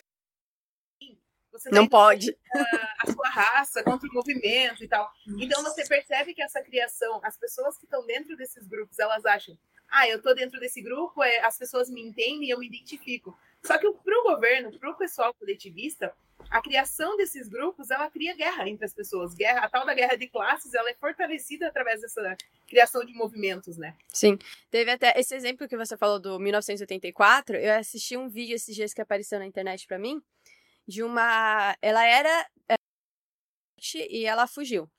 [1.59, 2.37] Você Não pode.
[3.01, 5.11] a sua raça, contra o movimento e tal.
[5.39, 9.57] Então você percebe que essa criação, as pessoas que estão dentro desses grupos, elas acham,
[9.91, 13.37] ah, eu tô dentro desse grupo, é, as pessoas me entendem, eu me identifico.
[13.63, 16.15] Só que para o governo, para o pessoal coletivista,
[16.51, 19.35] a criação desses grupos, ela cria guerra entre as pessoas.
[19.35, 22.37] Guerra, a tal da guerra de classes, ela é fortalecida através dessa
[22.67, 23.97] criação de movimentos, né?
[24.09, 24.39] Sim.
[24.71, 28.95] Teve até esse exemplo que você falou do 1984, eu assisti um vídeo esses dias
[28.95, 30.23] que apareceu na internet para mim,
[30.89, 31.77] de uma...
[31.83, 32.49] Ela era...
[32.69, 32.77] É,
[34.11, 34.91] e ela fugiu.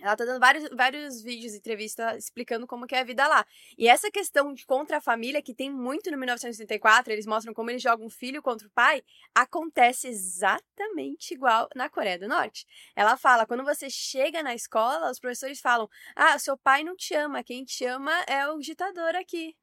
[0.00, 3.46] Ela tá dando vários, vários vídeos e entrevistas explicando como que é a vida lá.
[3.78, 7.70] E essa questão de contra a família, que tem muito no 1964, eles mostram como
[7.70, 9.02] eles jogam um filho contra o pai,
[9.34, 12.66] acontece exatamente igual na Coreia do Norte.
[12.94, 17.14] Ela fala, quando você chega na escola, os professores falam, ah, seu pai não te
[17.14, 19.56] ama, quem te ama é o ditador aqui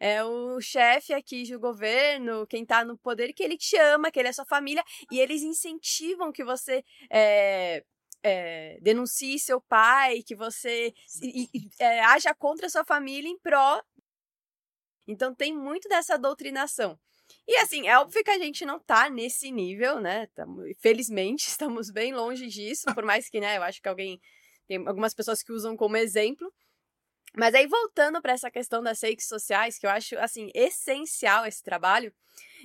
[0.00, 4.18] é o chefe aqui do governo, quem tá no poder, que ele te ama, que
[4.18, 7.84] ele é sua família, e eles incentivam que você é,
[8.22, 10.92] é, denuncie seu pai, que você
[11.80, 13.82] é, haja contra sua família em pró.
[15.06, 16.98] Então tem muito dessa doutrinação.
[17.46, 20.26] E assim, é óbvio que a gente não tá nesse nível, né?
[20.34, 24.20] Tamo, felizmente, estamos bem longe disso, por mais que, né, eu acho que alguém.
[24.66, 26.52] Tem algumas pessoas que usam como exemplo.
[27.38, 31.62] Mas aí, voltando para essa questão das redes sociais, que eu acho, assim, essencial esse
[31.62, 32.12] trabalho,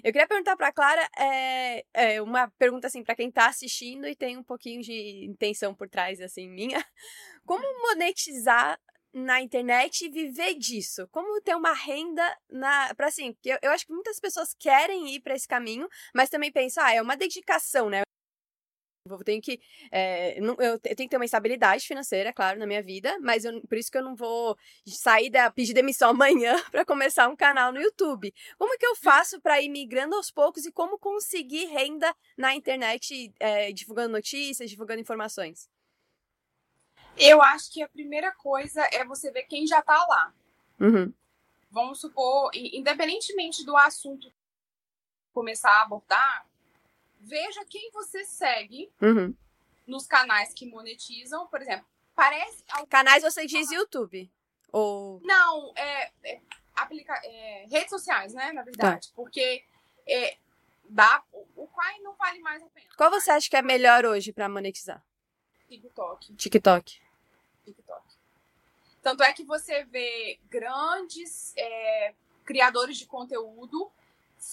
[0.04, 4.16] eu queria perguntar para Clara é, é, uma pergunta assim para quem está assistindo e
[4.16, 6.84] tem um pouquinho de intenção por trás assim minha.
[7.46, 8.80] Como monetizar
[9.14, 11.08] na internet e viver disso?
[11.12, 15.22] Como ter uma renda na para assim, eu, eu acho que muitas pessoas querem ir
[15.22, 18.02] para esse caminho, mas também pensam, ah, é uma dedicação, né?
[19.06, 19.60] Eu tenho que.
[19.92, 23.78] É, eu tenho que ter uma estabilidade financeira, claro, na minha vida, mas eu, por
[23.78, 27.82] isso que eu não vou sair da pedir demissão amanhã para começar um canal no
[27.82, 28.34] YouTube.
[28.58, 33.34] Como que eu faço para ir migrando aos poucos e como conseguir renda na internet,
[33.42, 35.70] é, divulgando notícias, divulgando informações?
[37.18, 40.34] Eu acho que a primeira coisa é você ver quem já tá lá.
[40.80, 41.14] Uhum.
[41.70, 44.32] Vamos supor, independentemente do assunto
[45.34, 46.46] começar a abordar,
[47.24, 49.34] veja quem você segue uhum.
[49.88, 51.86] nos canais que monetizam, por exemplo.
[52.16, 52.64] Parece.
[52.90, 54.32] Canais você diz YouTube?
[54.72, 55.20] Ou.
[55.24, 56.12] Não, é.
[56.24, 56.42] é,
[56.76, 58.52] aplica, é redes sociais, né?
[58.52, 59.08] Na verdade.
[59.08, 59.14] Tá.
[59.16, 59.64] Porque
[60.08, 60.38] é,
[60.90, 61.24] dá,
[61.56, 62.88] o Quai não vale mais a pena.
[62.96, 65.04] Qual você acha que é melhor hoje para monetizar?
[65.68, 66.36] TikTok.
[66.36, 67.02] TikTok.
[67.66, 68.04] TikTok.
[69.02, 72.14] Tanto é que você vê grandes é,
[72.46, 73.92] criadores de conteúdo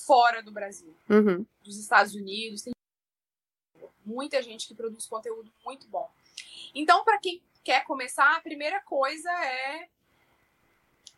[0.06, 1.44] fora do Brasil, uhum.
[1.62, 2.62] dos Estados Unidos.
[2.62, 2.72] Tem
[4.04, 6.10] muita gente que produz conteúdo muito bom.
[6.74, 9.88] Então, para quem quer começar, a primeira coisa é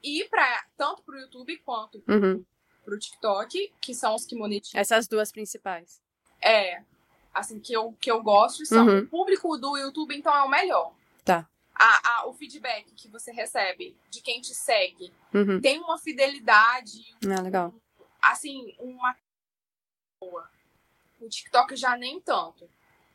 [0.02, 2.44] ir para tanto para o YouTube quanto uhum.
[2.84, 4.80] para o TikTok, que são os que monetizam.
[4.80, 6.00] Essas duas principais.
[6.40, 6.82] É,
[7.32, 8.98] assim que eu que eu gosto são uhum.
[9.00, 10.92] o público do YouTube, então é o melhor.
[11.24, 11.48] Tá.
[11.74, 15.60] A, a, o feedback que você recebe de quem te segue uhum.
[15.60, 17.74] tem uma fidelidade, ah, legal
[18.22, 19.16] assim, uma
[20.20, 20.48] boa.
[21.20, 22.68] O TikTok já nem tanto.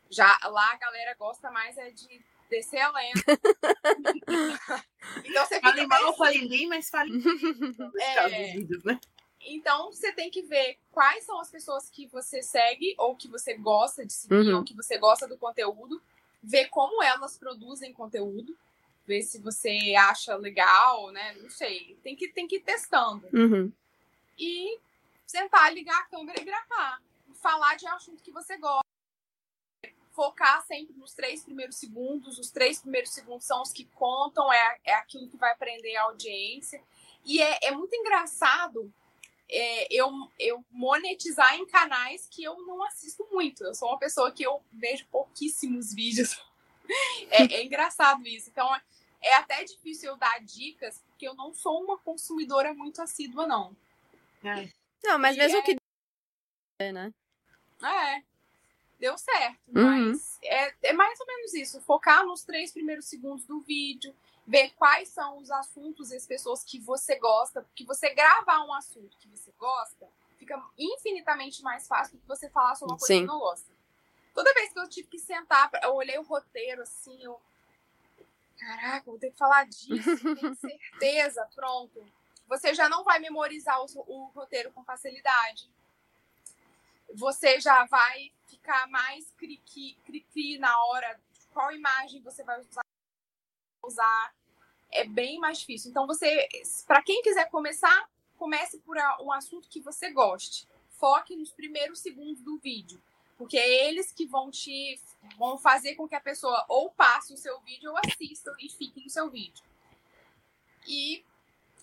[0.09, 3.21] Já lá a galera gosta mais é de descer a lenda.
[5.25, 7.11] então você fale mal, fale bem, mas fale
[7.99, 8.59] é...
[8.85, 8.99] né?
[9.41, 13.53] Então você tem que ver quais são as pessoas que você segue ou que você
[13.53, 14.57] gosta de seguir uhum.
[14.57, 16.01] ou que você gosta do conteúdo,
[16.43, 18.57] ver como elas produzem conteúdo,
[19.05, 21.33] ver se você acha legal, né?
[21.41, 21.97] Não sei.
[22.03, 23.27] Tem que tem que ir testando.
[23.31, 23.71] Uhum.
[24.37, 24.79] E
[25.27, 27.01] sentar, ligar a câmera e gravar.
[27.35, 28.87] Falar de assunto que você gosta.
[30.11, 32.39] Focar sempre nos três primeiros segundos.
[32.39, 36.03] Os três primeiros segundos são os que contam, é, é aquilo que vai prender a
[36.03, 36.81] audiência.
[37.23, 38.91] E é, é muito engraçado
[39.49, 40.09] é, eu,
[40.39, 43.63] eu monetizar em canais que eu não assisto muito.
[43.63, 46.41] Eu sou uma pessoa que eu vejo pouquíssimos vídeos.
[47.29, 48.49] é, é engraçado isso.
[48.49, 48.69] Então,
[49.21, 53.75] é até difícil eu dar dicas, porque eu não sou uma consumidora muito assídua, não.
[54.43, 54.69] É.
[55.03, 55.61] Não, mas e mesmo é...
[55.61, 55.77] que.
[56.79, 57.13] É, né?
[57.83, 58.23] É.
[58.99, 59.59] Deu certo.
[59.67, 59.83] Uhum.
[60.11, 61.81] Mas é, é mais ou menos isso.
[61.81, 66.63] Focar nos três primeiros segundos do vídeo, ver quais são os assuntos e as pessoas
[66.63, 67.61] que você gosta.
[67.61, 72.49] Porque você gravar um assunto que você gosta fica infinitamente mais fácil do que você
[72.49, 73.21] falar sobre uma coisa Sim.
[73.21, 73.71] que não gosta.
[74.33, 77.39] Toda vez que eu tive que sentar, eu olhei o roteiro assim, eu.
[78.57, 79.85] Caraca, vou ter que falar disso,
[80.35, 82.03] tenho certeza, pronto
[82.47, 85.69] você já não vai memorizar o, o roteiro com facilidade.
[87.13, 92.85] Você já vai ficar mais cri-cri na hora de qual imagem você vai usar.
[93.83, 94.35] usar.
[94.89, 95.91] É bem mais difícil.
[95.91, 96.47] Então, você,
[96.85, 100.67] para quem quiser começar, comece por um assunto que você goste.
[100.91, 103.01] Foque nos primeiros segundos do vídeo,
[103.37, 104.99] porque é eles que vão te
[105.37, 109.03] vão fazer com que a pessoa ou passe o seu vídeo ou assista e fique
[109.03, 109.63] no seu vídeo.
[110.87, 111.23] E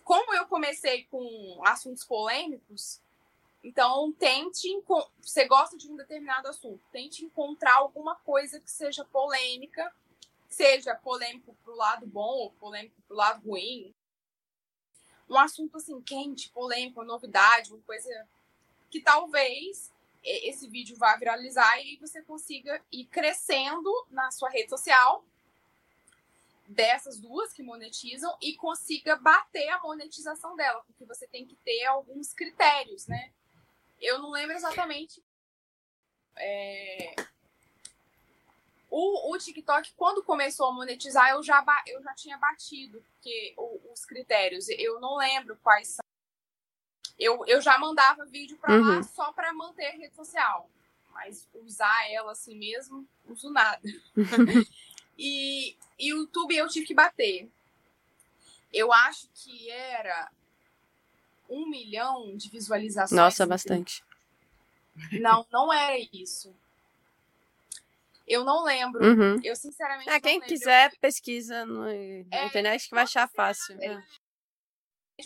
[0.05, 3.01] como eu comecei com assuntos polêmicos,
[3.63, 4.69] Então, tente.
[5.23, 9.91] Você gosta de um determinado assunto, tente encontrar alguma coisa que seja polêmica,
[10.47, 13.95] seja polêmico pro lado bom ou polêmico pro lado ruim.
[15.31, 18.29] Um assunto assim, quente, polêmico, uma novidade, uma coisa
[18.91, 19.91] que talvez
[20.23, 25.25] esse vídeo vá viralizar e você consiga ir crescendo na sua rede social
[26.67, 31.85] dessas duas que monetizam e consiga bater a monetização dela, porque você tem que ter
[31.85, 33.33] alguns critérios, né?
[34.01, 35.23] Eu não lembro exatamente.
[36.37, 37.15] É...
[38.91, 43.55] O, o TikTok, quando começou a monetizar, eu já, eu já tinha batido porque,
[43.93, 44.69] os critérios.
[44.69, 46.05] Eu não lembro quais são.
[47.19, 48.97] Eu, eu já mandava vídeo para uhum.
[48.97, 50.71] lá só para manter a rede social.
[51.11, 53.83] Mas usar ela assim mesmo, uso nada.
[55.19, 57.49] e, e o YouTube eu tive que bater.
[58.73, 60.31] Eu acho que era
[61.49, 63.17] um milhão de visualizações.
[63.17, 64.05] Nossa, bastante.
[65.13, 66.55] Não, não era isso.
[68.27, 69.05] Eu não lembro.
[69.05, 69.41] Uhum.
[69.43, 70.09] Eu sinceramente.
[70.09, 71.87] Ah, quem quiser, pesquisa no...
[71.89, 73.77] é, na internet que vai achar fácil.
[73.83, 74.03] É.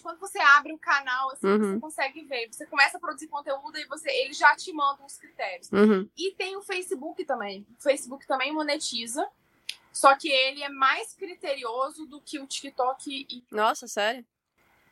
[0.02, 1.74] Quando você abre o canal, assim, uhum.
[1.74, 2.48] você consegue ver.
[2.52, 5.70] Você começa a produzir conteúdo e você, ele já te manda os critérios.
[5.72, 6.08] Uhum.
[6.16, 7.66] E tem o Facebook também.
[7.78, 9.26] O Facebook também monetiza.
[9.92, 13.26] Só que ele é mais criterioso do que o TikTok.
[13.28, 13.44] E...
[13.50, 14.24] Nossa, sério?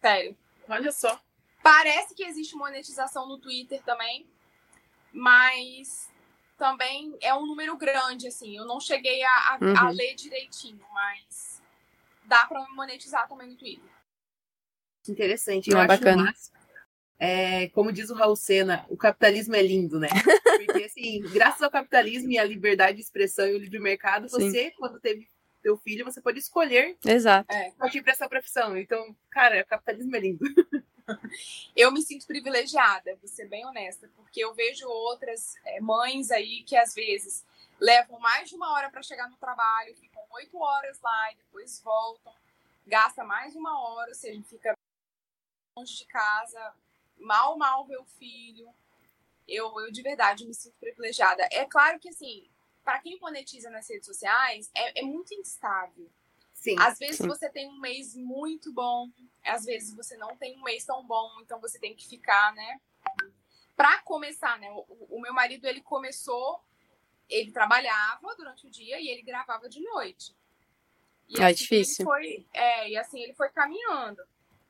[0.00, 0.36] Sério.
[0.68, 1.20] Olha só.
[1.62, 4.26] Parece que existe monetização no Twitter também,
[5.12, 6.08] mas
[6.56, 8.56] também é um número grande, assim.
[8.56, 9.78] Eu não cheguei a, a, uhum.
[9.78, 11.62] a ler direitinho, mas
[12.24, 13.90] dá para monetizar também no Twitter.
[15.08, 15.70] Interessante.
[15.70, 16.24] Eu é acho bacana.
[16.24, 16.55] Máximo.
[17.18, 20.08] É, como diz o Raul Sena, o capitalismo é lindo, né?
[20.66, 24.50] Porque, assim, graças ao capitalismo e à liberdade de expressão e o livre mercado, Sim.
[24.50, 25.28] você, quando teve
[25.62, 27.52] teu filho, você pode escolher Exato.
[27.52, 27.70] É.
[27.72, 28.76] partir para essa profissão.
[28.76, 30.44] Então, cara, o capitalismo é lindo.
[31.74, 36.64] Eu me sinto privilegiada, vou ser bem honesta, porque eu vejo outras é, mães aí
[36.64, 37.44] que às vezes
[37.78, 41.80] levam mais de uma hora para chegar no trabalho, ficam oito horas lá e depois
[41.80, 42.32] voltam,
[42.84, 44.74] gasta mais de uma hora, ou seja, fica
[45.78, 46.74] longe de casa,
[47.18, 48.68] mal, mal o filho.
[49.46, 51.46] Eu, eu de verdade me sinto privilegiada.
[51.52, 52.48] É claro que, assim,
[52.84, 56.10] para quem monetiza nas redes sociais, é, é muito instável.
[56.52, 56.76] Sim.
[56.78, 57.28] Às vezes Sim.
[57.28, 59.10] você tem um mês muito bom,
[59.44, 62.80] às vezes você não tem um mês tão bom, então você tem que ficar, né?
[63.76, 64.70] Pra começar, né?
[64.70, 66.60] O, o meu marido, ele começou,
[67.28, 70.34] ele trabalhava durante o dia e ele gravava de noite.
[71.28, 72.02] E É assim difícil.
[72.02, 74.22] Ele foi, é, e assim ele foi caminhando.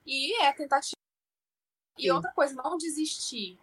[0.05, 0.96] E é tentativa.
[1.99, 3.59] E outra coisa, não desistir.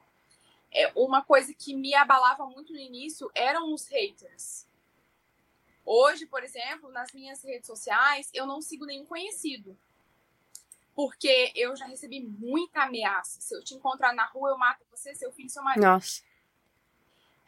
[0.72, 4.68] É, uma coisa que me abalava muito no início eram os haters.
[5.86, 9.78] Hoje, por exemplo, nas minhas redes sociais, eu não sigo nenhum conhecido.
[10.96, 13.42] Porque eu já recebi muita ameaça.
[13.42, 15.84] Se eu te encontrar na rua, eu mato você, seu filho, seu marido.
[15.84, 16.22] Nossa.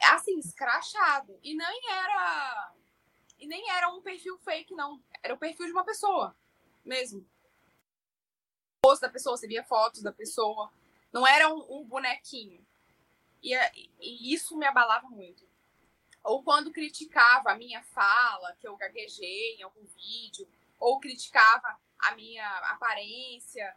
[0.01, 1.39] Assim, escrachado.
[1.41, 2.73] E nem era.
[3.39, 5.01] E nem era um perfil fake, não.
[5.23, 6.35] Era o perfil de uma pessoa
[6.83, 7.25] mesmo.
[8.85, 10.71] O rosto da pessoa, você via fotos da pessoa.
[11.11, 12.63] Não era um, um bonequinho.
[13.41, 13.55] E,
[13.99, 15.43] e isso me abalava muito.
[16.23, 20.47] Ou quando criticava a minha fala, que eu gaguejei em algum vídeo,
[20.79, 23.75] ou criticava a minha aparência,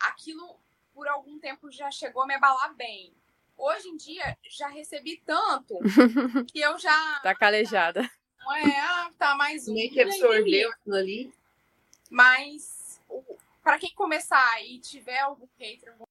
[0.00, 0.58] aquilo
[0.94, 3.12] por algum tempo já chegou a me abalar bem.
[3.54, 5.78] Hoje em dia já recebi tanto
[6.50, 8.10] que eu já Tá calejada.
[8.40, 9.74] não é, ah, tá mais um.
[9.74, 11.34] Meio que absorveu aquilo ali.
[12.10, 12.78] Mas
[13.68, 16.06] para quem começar e tiver algum hater, algum-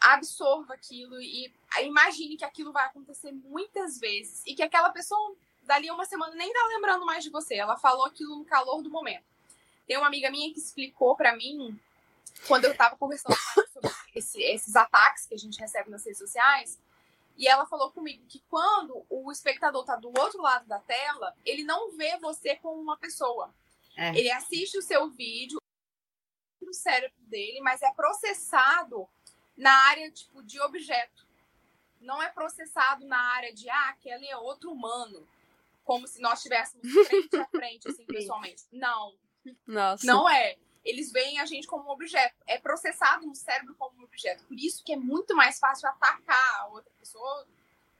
[0.00, 5.88] absorva aquilo e imagine que aquilo vai acontecer muitas vezes e que aquela pessoa dali
[5.88, 7.54] a uma semana nem tá lembrando mais de você.
[7.54, 9.22] Ela falou aquilo no calor do momento.
[9.86, 11.80] Tem uma amiga minha que explicou para mim
[12.48, 16.04] quando eu tava conversando com ela sobre esse- esses ataques que a gente recebe nas
[16.04, 16.76] redes sociais.
[17.36, 21.62] E ela falou comigo que quando o espectador tá do outro lado da tela, ele
[21.62, 23.54] não vê você como uma pessoa.
[23.96, 24.08] É.
[24.18, 25.60] Ele assiste o seu vídeo
[26.66, 29.08] no cérebro dele, mas é processado
[29.56, 31.24] na área tipo de objeto.
[32.00, 35.26] Não é processado na área de ah, aquele é outro humano,
[35.84, 38.64] como se nós estivéssemos frente a frente assim pessoalmente.
[38.72, 39.14] Não,
[39.66, 40.06] Nossa.
[40.06, 40.56] não é.
[40.84, 42.36] Eles veem a gente como um objeto.
[42.46, 44.44] É processado no cérebro como um objeto.
[44.44, 47.46] Por isso que é muito mais fácil atacar a outra pessoa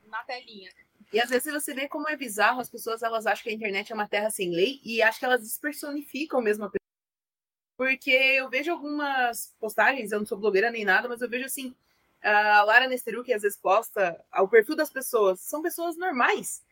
[0.04, 0.70] na telinha.
[1.12, 3.90] E às vezes você vê como é bizarro, as pessoas elas acham que a internet
[3.90, 6.86] é uma terra sem lei e acho que elas despersonificam mesmo a pessoa.
[7.76, 11.74] Porque eu vejo algumas postagens, eu não sou blogueira nem nada, mas eu vejo assim,
[12.22, 16.64] a Lara Nesteru, que às vezes posta o perfil das pessoas, são pessoas normais.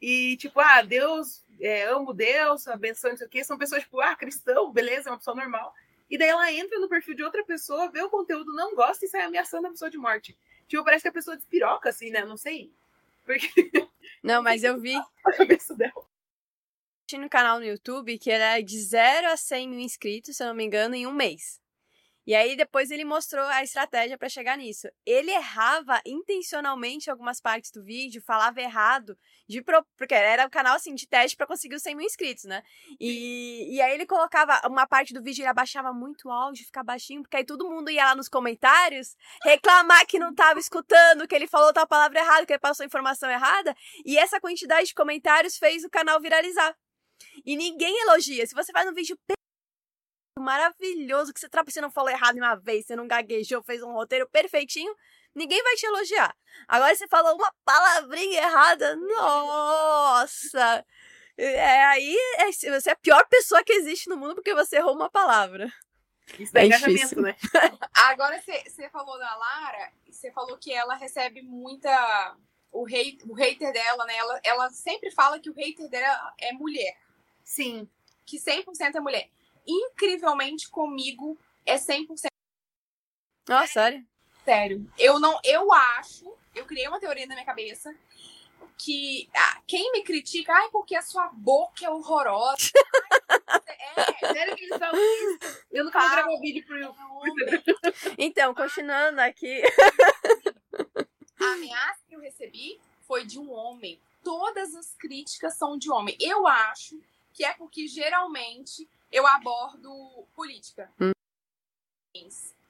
[0.00, 3.44] E tipo, ah, Deus, é, amo Deus, abençoe, não sei o quê.
[3.44, 5.74] São pessoas tipo, ah, cristão, beleza, é uma pessoa normal.
[6.10, 9.08] E daí ela entra no perfil de outra pessoa, vê o conteúdo, não gosta e
[9.08, 10.36] sai ameaçando a pessoa de morte.
[10.66, 12.24] Tipo, parece que a pessoa despiroca, assim, né?
[12.24, 12.72] Não sei.
[13.24, 13.48] Porque
[14.22, 14.94] Não, mas eu vi
[15.24, 16.09] a cabeça dela.
[17.18, 20.54] No canal no YouTube que é de 0 a 100 mil inscritos, se eu não
[20.54, 21.60] me engano, em um mês.
[22.30, 24.86] E aí depois ele mostrou a estratégia para chegar nisso.
[25.04, 29.84] Ele errava intencionalmente algumas partes do vídeo, falava errado, de pro...
[29.96, 32.62] porque era um canal assim de teste para conseguir os 100 mil inscritos, né?
[33.00, 36.84] E, e aí ele colocava uma parte do vídeo, ele abaixava muito o áudio, ficava
[36.84, 41.34] baixinho, porque aí todo mundo ia lá nos comentários reclamar que não tava escutando, que
[41.34, 43.74] ele falou tal palavra errada, que ele passou informação errada.
[44.04, 46.76] E essa quantidade de comentários fez o canal viralizar.
[47.44, 48.46] E ninguém elogia.
[48.46, 49.16] Se você faz um vídeo
[50.38, 54.28] maravilhoso, que você, você não falou errado uma vez, você não gaguejou, fez um roteiro
[54.28, 54.94] perfeitinho,
[55.34, 56.34] ninguém vai te elogiar.
[56.66, 60.84] Agora você falou uma palavrinha errada, nossa!
[61.36, 64.94] É, aí é- você é a pior pessoa que existe no mundo porque você errou
[64.94, 65.72] uma palavra.
[66.38, 67.22] Isso É engajamento, difícil.
[67.22, 67.34] né?
[67.94, 72.36] Agora você falou da Lara, você falou que ela recebe muita.
[72.72, 74.16] O, hate, o hater dela, né?
[74.16, 76.96] Ela, ela sempre fala que o hater dela é mulher.
[77.50, 77.88] Sim.
[78.24, 79.28] Que 100% é mulher.
[79.66, 81.36] Incrivelmente comigo
[81.66, 82.28] é 100%
[83.48, 84.06] Nossa, sério?
[84.44, 84.92] sério.
[84.96, 85.36] Eu não.
[85.42, 86.32] Eu acho.
[86.54, 87.92] Eu criei uma teoria na minha cabeça.
[88.78, 92.70] Que ah, quem me critica, ai, porque a sua boca é horrorosa.
[93.66, 95.64] é, Sério que eles falam isso?
[95.72, 97.64] Eu nunca vou gravar vídeo pro YouTube.
[98.16, 99.60] Então, continuando aqui.
[101.40, 104.00] A ameaça que eu recebi foi de um homem.
[104.22, 106.16] Todas as críticas são de homem.
[106.20, 107.00] Eu acho
[107.40, 110.92] que é porque geralmente eu abordo política.
[111.00, 111.12] Hum.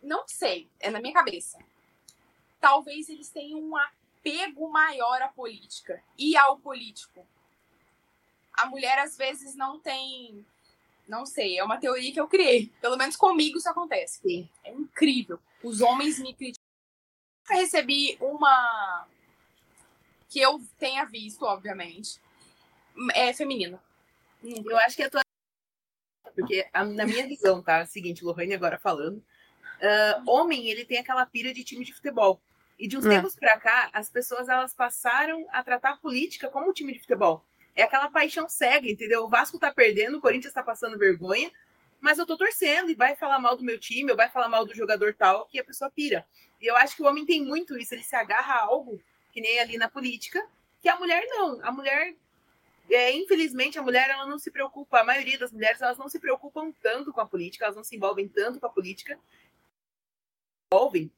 [0.00, 1.58] Não sei, é na minha cabeça.
[2.60, 7.26] Talvez eles tenham um apego maior à política e ao político.
[8.52, 10.46] A mulher às vezes não tem.
[11.08, 12.68] Não sei, é uma teoria que eu criei.
[12.80, 14.20] Pelo menos comigo isso acontece.
[14.20, 14.48] Sim.
[14.62, 15.40] É incrível.
[15.64, 16.62] Os homens me criticam.
[17.50, 19.08] Eu recebi uma
[20.28, 22.20] que eu tenha visto, obviamente,
[23.16, 23.82] é feminina.
[24.42, 25.20] Eu acho que a tua.
[26.34, 27.84] Porque a- na minha visão, tá?
[27.86, 29.22] Seguinte, Lohane agora falando.
[29.82, 32.40] ah, homem, ele tem aquela pira de time de futebol.
[32.78, 33.10] E de uns É.
[33.10, 37.00] tempos pra cá, as pessoas elas passaram a tratar a política como um time de
[37.00, 37.44] futebol.
[37.74, 39.24] É aquela paixão cega, entendeu?
[39.24, 41.50] O Vasco tá perdendo, o Corinthians tá passando vergonha,
[42.00, 44.66] mas eu tô torcendo e vai falar mal do meu time, ou vai falar mal
[44.66, 46.26] do jogador tal, que a pessoa pira.
[46.60, 49.00] E eu acho que o homem tem muito isso, ele se agarra a algo,
[49.32, 50.46] que nem ali na política,
[50.82, 51.58] que a mulher não.
[51.64, 52.14] A mulher
[52.90, 56.18] é, infelizmente, a mulher ela não se preocupa, a maioria das mulheres elas não se
[56.18, 59.18] preocupam tanto com a política, elas não se envolvem tanto com a política.
[60.72, 61.10] Envolvem.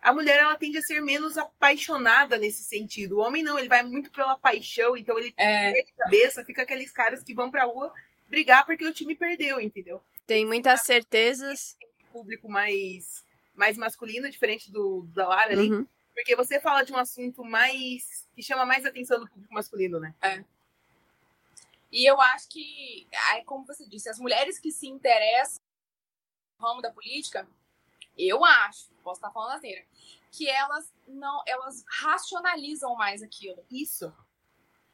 [0.00, 3.18] A mulher ela tende a ser menos apaixonada nesse sentido.
[3.18, 7.22] O homem não, ele vai muito pela paixão, então ele É, cabeça, fica aqueles caras
[7.22, 7.92] que vão pra rua
[8.28, 10.02] brigar porque o time perdeu, entendeu?
[10.26, 11.76] Tem muitas certezas.
[12.12, 13.24] Público mais
[13.54, 15.86] mais masculino, diferente do da Lara ali, Uhum.
[16.14, 20.14] porque você fala de um assunto mais que chama mais atenção do público masculino, né?
[21.90, 23.08] E eu acho que,
[23.44, 25.60] como você disse, as mulheres que se interessam
[26.58, 27.48] no ramo da política,
[28.16, 29.84] eu acho, posso estar falando asneira,
[30.30, 33.64] que elas não, elas racionalizam mais aquilo.
[33.70, 34.14] Isso.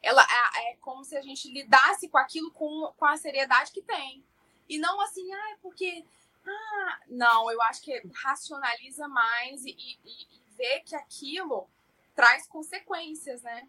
[0.03, 3.83] ela é, é como se a gente lidasse com aquilo com, com a seriedade que
[3.83, 4.25] tem.
[4.69, 6.05] E não assim, ah, é porque.
[6.49, 11.69] Ah, não, eu acho que racionaliza mais e, e, e vê que aquilo
[12.15, 13.69] traz consequências, né?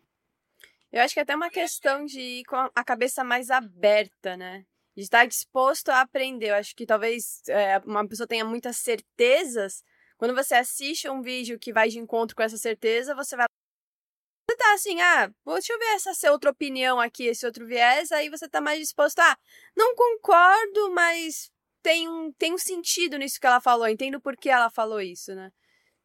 [0.92, 4.66] Eu acho que é até uma questão de ir com a cabeça mais aberta, né?
[4.95, 6.49] De estar disposto a aprender.
[6.49, 9.84] Eu acho que talvez é, uma pessoa tenha muitas certezas.
[10.18, 13.45] Quando você assiste um vídeo que vai de encontro com essa certeza, você vai.
[14.49, 18.30] Você tá assim, ah, deixa eu ver essa, outra opinião aqui, esse outro viés, aí
[18.30, 19.38] você tá mais disposto, ah,
[19.76, 21.52] não concordo, mas
[21.84, 25.36] tem um, tem um sentido nisso que ela falou, entendo por que ela falou isso,
[25.36, 25.52] né?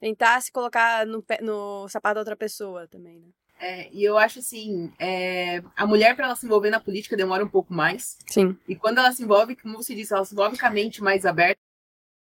[0.00, 3.28] Tentar se colocar no, no sapato da outra pessoa também, né?
[3.62, 7.44] É, e eu acho assim, é, a mulher para ela se envolver na política demora
[7.44, 8.18] um pouco mais.
[8.26, 11.00] Sim, E quando ela se envolve, como você disse, ela se envolve com a mente
[11.00, 11.60] mais aberta,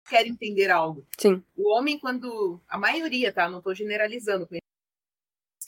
[0.07, 1.05] quer entender algo.
[1.19, 1.43] sim.
[1.57, 2.61] O homem, quando.
[2.69, 3.49] A maioria, tá?
[3.49, 4.47] Não tô generalizando.
[4.47, 4.61] que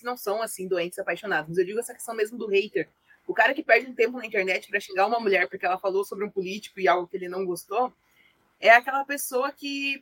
[0.02, 1.50] não são assim doentes apaixonados.
[1.50, 2.88] Mas eu digo essa questão mesmo do hater.
[3.28, 6.06] O cara que perde um tempo na internet para xingar uma mulher porque ela falou
[6.06, 7.92] sobre um político e algo que ele não gostou,
[8.62, 10.02] é aquela pessoa que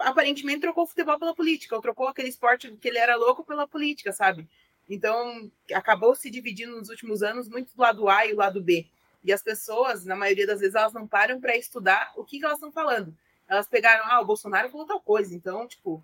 [0.00, 3.68] aparentemente trocou o futebol pela política, ou trocou aquele esporte que ele era louco pela
[3.68, 4.48] política, sabe?
[4.88, 8.86] Então, acabou se dividindo nos últimos anos muito do lado A e o lado B.
[9.24, 12.44] E as pessoas, na maioria das vezes, elas não param para estudar o que, que
[12.44, 13.16] elas estão falando.
[13.48, 15.34] Elas pegaram, ah, o Bolsonaro falou tal coisa.
[15.34, 16.02] Então, tipo,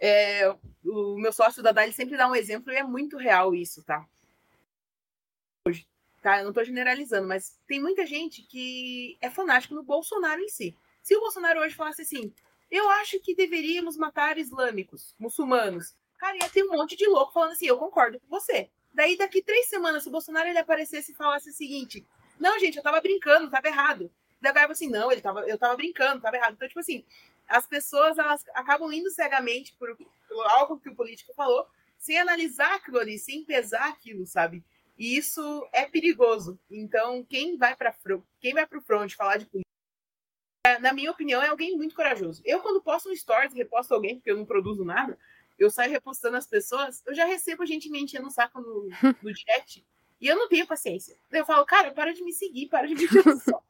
[0.00, 0.48] é,
[0.84, 4.06] o meu sócio da ele sempre dá um exemplo e é muito real isso, tá?
[5.66, 5.86] Hoje,
[6.22, 6.38] tá?
[6.38, 10.76] Eu não tô generalizando, mas tem muita gente que é fanático no Bolsonaro em si.
[11.02, 12.32] Se o Bolsonaro hoje falasse assim,
[12.70, 15.94] eu acho que deveríamos matar islâmicos, muçulmanos.
[16.18, 18.70] Cara, ia ter um monte de louco falando assim, eu concordo com você.
[18.92, 22.04] Daí, daqui três semanas, se o Bolsonaro ele aparecesse e falasse o seguinte:
[22.38, 24.10] Não, gente, eu tava brincando, tava errado.
[24.40, 26.54] Daí o assim, não, ele tava, eu tava brincando, tava errado.
[26.54, 27.04] Então, tipo assim,
[27.46, 31.66] as pessoas elas acabam indo cegamente por, por algo que o político falou,
[31.96, 34.64] sem analisar aquilo ali, sem pesar aquilo, sabe?
[34.96, 36.58] E isso é perigoso.
[36.70, 37.94] Então, quem vai para
[38.40, 39.68] quem vai para o front falar de política,
[40.80, 42.42] na minha opinião, é alguém muito corajoso.
[42.44, 45.18] Eu, quando posto um stories, reposto alguém, porque eu não produzo nada,
[45.58, 48.88] eu saio repostando as pessoas, eu já recebo gente me enchendo o saco no,
[49.22, 49.84] no direct.
[50.20, 51.16] E eu não tenho paciência.
[51.30, 53.64] Eu falo, cara, para de me seguir, para de me encher o saco.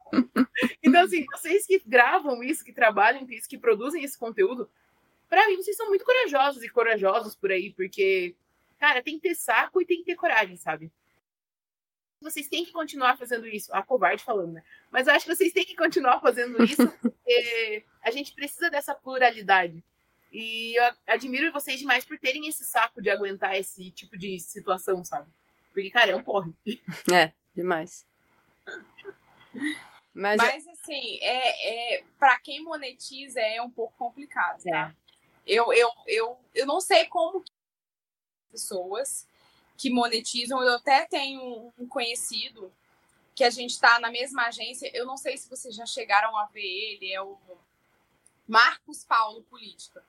[0.81, 4.69] então, assim, vocês que gravam isso, que trabalham com isso, que produzem esse conteúdo,
[5.29, 8.35] para mim, vocês são muito corajosos e corajosos por aí, porque,
[8.79, 10.91] cara, tem que ter saco e tem que ter coragem, sabe?
[12.19, 13.73] Vocês têm que continuar fazendo isso.
[13.73, 14.63] A covarde falando, né?
[14.91, 18.95] Mas eu acho que vocês têm que continuar fazendo isso, porque a gente precisa dessa
[18.95, 19.83] pluralidade.
[20.31, 25.03] E eu admiro vocês demais por terem esse saco de aguentar esse tipo de situação,
[25.03, 25.29] sabe?
[25.73, 26.53] Porque, cara, é um porre.
[27.11, 28.05] É, demais.
[30.13, 34.93] Mas, Mas assim, é, é, para quem monetiza é um pouco complicado, tá?
[34.95, 35.09] É.
[35.45, 37.43] Eu, eu, eu, eu não sei como
[38.51, 39.27] pessoas
[39.77, 42.71] que monetizam, eu até tenho um conhecido
[43.33, 46.45] que a gente está na mesma agência, eu não sei se vocês já chegaram a
[46.47, 47.37] ver ele, é o
[48.47, 50.03] Marcos Paulo Política.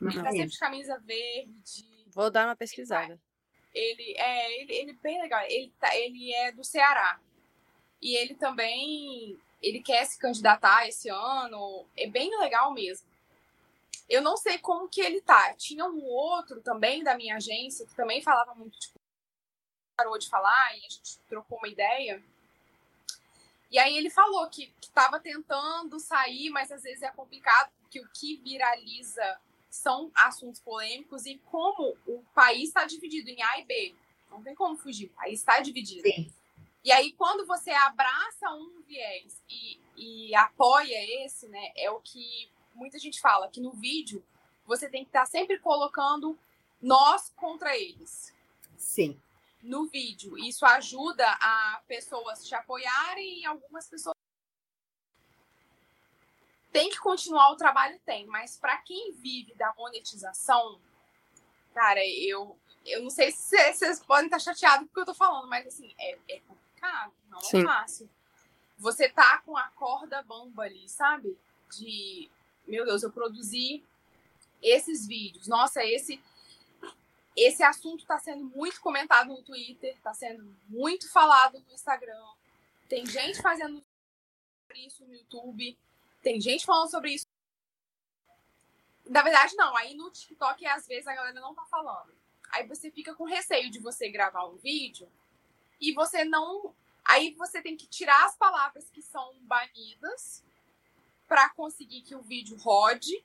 [0.00, 2.06] Ele tá sempre de camisa verde.
[2.08, 3.20] Vou dar uma pesquisada.
[3.74, 5.40] Ele é ele, ele é bem legal.
[5.42, 7.20] Ele, tá, ele é do Ceará.
[8.00, 11.86] E ele também ele quer se candidatar esse ano.
[11.96, 13.06] É bem legal mesmo.
[14.08, 15.54] Eu não sei como que ele tá.
[15.54, 18.98] Tinha um outro também da minha agência que também falava muito, tipo,
[19.96, 22.22] parou de falar e a gente trocou uma ideia.
[23.70, 28.08] E aí ele falou que estava tentando sair, mas às vezes é complicado, porque o
[28.08, 29.38] que viraliza
[29.70, 33.94] são assuntos polêmicos e como o país está dividido em A e B.
[34.30, 36.02] Não tem como fugir, o país está dividido.
[36.02, 36.32] Sim.
[36.84, 42.50] E aí, quando você abraça um viés e, e apoia esse, né, é o que
[42.74, 44.24] muita gente fala, que no vídeo
[44.66, 46.38] você tem que estar tá sempre colocando
[46.80, 48.32] nós contra eles.
[48.76, 49.20] Sim.
[49.62, 50.38] No vídeo.
[50.38, 54.14] Isso ajuda a pessoas te apoiarem e algumas pessoas
[56.72, 60.80] tem que continuar o trabalho, tem, mas para quem vive da monetização,
[61.74, 65.66] cara, eu, eu não sei se vocês podem estar chateados porque eu tô falando, mas
[65.66, 67.62] assim, é, é complicado, não é Sim.
[67.62, 68.10] é fácil.
[68.78, 71.36] Você tá com a corda bamba ali, sabe?
[71.76, 72.30] De,
[72.66, 73.84] meu Deus, eu produzi
[74.62, 75.48] esses vídeos.
[75.48, 76.22] Nossa, esse
[77.36, 82.26] esse assunto está sendo muito comentado no Twitter, está sendo muito falado no Instagram.
[82.88, 83.84] Tem gente fazendo
[84.74, 85.78] isso no YouTube.
[86.22, 87.26] Tem gente falando sobre isso.
[89.06, 89.76] Na verdade, não.
[89.76, 92.12] Aí no TikTok, às vezes, a galera não tá falando.
[92.50, 95.08] Aí você fica com receio de você gravar um vídeo
[95.80, 96.74] e você não.
[97.04, 100.44] Aí você tem que tirar as palavras que são banidas
[101.26, 103.22] para conseguir que o vídeo rode,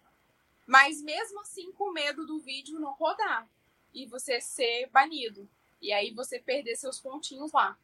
[0.68, 3.48] mas mesmo assim com medo do vídeo não rodar
[3.94, 5.50] e você ser banido.
[5.82, 7.78] E aí você perder seus pontinhos lá.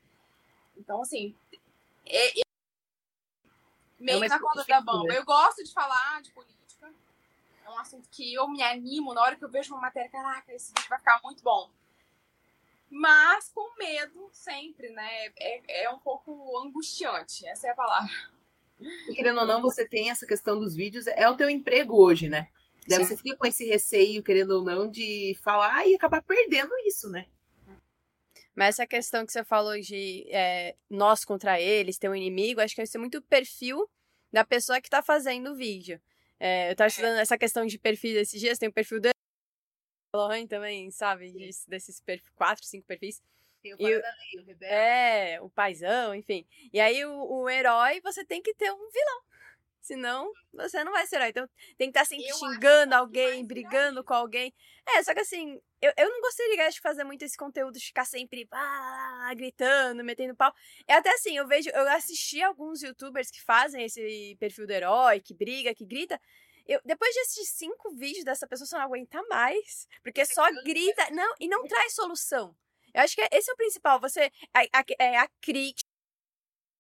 [0.77, 1.35] Então, assim,
[2.05, 2.41] é,
[3.99, 5.13] meio é na corda da bamba.
[5.13, 6.91] Eu gosto de falar de política.
[7.65, 10.09] É um assunto que eu me animo na hora que eu vejo uma matéria.
[10.09, 11.69] Caraca, esse vídeo vai ficar muito bom.
[12.89, 15.27] Mas com medo sempre, né?
[15.37, 18.11] É, é um pouco angustiante, essa é a palavra.
[18.79, 22.29] E, querendo ou não, você tem essa questão dos vídeos, é o teu emprego hoje,
[22.29, 22.47] né?
[22.87, 27.07] Daí você fica com esse receio, querendo ou não, de falar e acabar perdendo isso,
[27.09, 27.27] né?
[28.55, 32.75] Mas essa questão que você falou de é, nós contra eles, ter um inimigo, acho
[32.75, 33.89] que vai ser muito perfil
[34.31, 36.01] da pessoa que tá fazendo o vídeo.
[36.39, 39.09] É, eu tava estudando essa questão de perfis esses dias, tem o perfil do
[40.15, 41.31] Lohan também, sabe?
[41.67, 43.21] desses perfis, quatro, cinco perfis.
[43.61, 44.73] Tem o e o, o rebelde.
[44.73, 46.47] É, o paizão, enfim.
[46.71, 49.21] E aí o, o herói, você tem que ter um vilão.
[49.81, 51.29] Senão, você não vai ser herói.
[51.29, 51.47] Então,
[51.77, 54.53] tem que estar tá sempre eu xingando alguém, brigando com alguém.
[54.87, 58.05] É, só que assim, eu, eu não gostaria de fazer muito esse conteúdo, de ficar
[58.05, 60.53] sempre ah, gritando, metendo pau.
[60.87, 65.21] É até assim, eu vejo, eu assisti alguns youtubers que fazem esse perfil do herói,
[65.21, 66.19] que briga, que grita.
[66.67, 69.87] Eu, depois de assistir cinco vídeos dessa pessoa, você não aguenta mais.
[70.03, 71.09] Porque só grita.
[71.11, 72.55] Não, e não traz solução.
[72.93, 73.99] Eu acho que esse é o principal.
[73.99, 74.31] Você.
[74.53, 75.88] A, a, é a crítica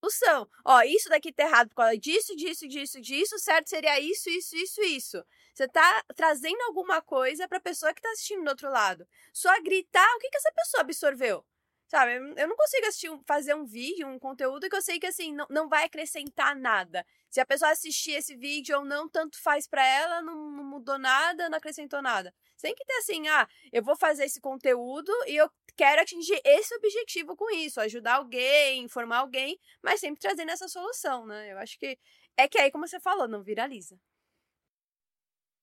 [0.01, 0.47] solução.
[0.65, 4.55] Ó, isso daqui tá errado por causa disso, disso, disso, disso, certo seria isso, isso,
[4.55, 5.25] isso, isso.
[5.53, 9.07] Você tá trazendo alguma coisa pra pessoa que tá assistindo do outro lado.
[9.33, 11.45] Só gritar, o que que essa pessoa absorveu?
[11.89, 12.17] Sabe?
[12.39, 15.47] Eu não consigo assistir, fazer um vídeo, um conteúdo que eu sei que assim não,
[15.49, 17.03] não vai acrescentar nada.
[17.31, 20.99] Se a pessoa assistir esse vídeo ou não, tanto faz para ela, não, não, mudou
[20.99, 22.31] nada, não acrescentou nada.
[22.61, 26.75] Tem que ter assim, ah, eu vou fazer esse conteúdo e eu quero atingir esse
[26.75, 31.51] objetivo com isso, ajudar alguém, informar alguém, mas sempre trazendo essa solução, né?
[31.51, 31.97] Eu acho que
[32.37, 33.99] é que aí, como você falou, não viraliza.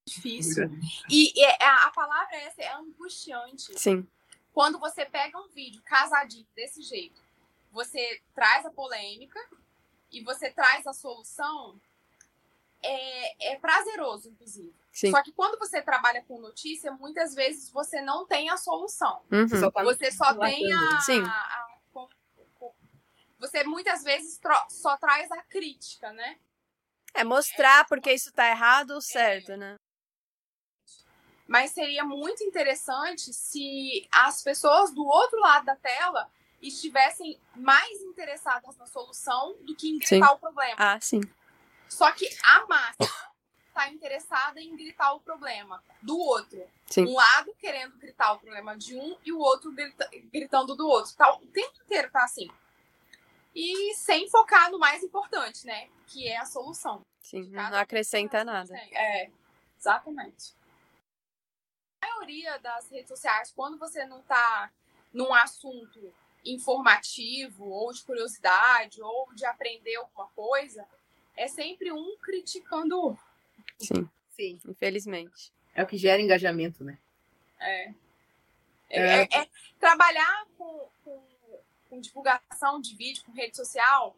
[0.09, 0.71] Difícil.
[1.09, 3.79] E, e é, a, a palavra essa é angustiante.
[3.79, 4.09] Sim
[4.57, 7.21] quando você pega um vídeo casadinho desse jeito,
[7.71, 9.39] você traz a polêmica
[10.11, 11.79] e você traz a solução,
[12.83, 14.75] é, é prazeroso, inclusive.
[14.91, 15.11] Sim.
[15.11, 19.21] Só que quando você trabalha com notícia, muitas vezes você não tem a solução.
[19.31, 19.47] Uhum.
[19.47, 21.23] Você só tem a, Sim.
[21.23, 21.77] a, a,
[23.39, 26.39] Você muitas vezes só traz a crítica, né?
[27.13, 29.57] É mostrar porque isso tá errado ou certo, é.
[29.59, 29.77] né?
[31.47, 36.29] Mas seria muito interessante se as pessoas do outro lado da tela
[36.61, 40.35] estivessem mais interessadas na solução do que em gritar sim.
[40.35, 40.75] o problema.
[40.77, 41.21] Ah, sim.
[41.89, 42.97] Só que a massa
[43.69, 46.67] está interessada em gritar o problema do outro.
[46.87, 47.07] Sim.
[47.07, 51.15] Um lado querendo gritar o problema de um e o outro grita, gritando do outro.
[51.15, 52.51] Tá, o tempo inteiro tá assim.
[53.55, 55.89] E sem focar no mais importante, né?
[56.09, 57.03] Que é a solução.
[57.23, 58.77] Sim, não acrescenta nada.
[58.77, 59.31] É,
[59.79, 60.57] exatamente
[62.07, 64.71] maioria das redes sociais, quando você não está
[65.13, 66.13] num assunto
[66.45, 70.87] informativo ou de curiosidade ou de aprender alguma coisa,
[71.37, 73.25] é sempre um criticando o outro.
[73.79, 74.09] Sim.
[74.31, 74.61] Sim.
[74.67, 75.53] Infelizmente.
[75.75, 76.99] É o que gera engajamento, né?
[77.59, 77.95] É.
[78.89, 79.23] É, é.
[79.23, 79.49] é, é
[79.81, 81.23] trabalhar com, com,
[81.91, 84.17] com, divulgação de vídeo, com rede social,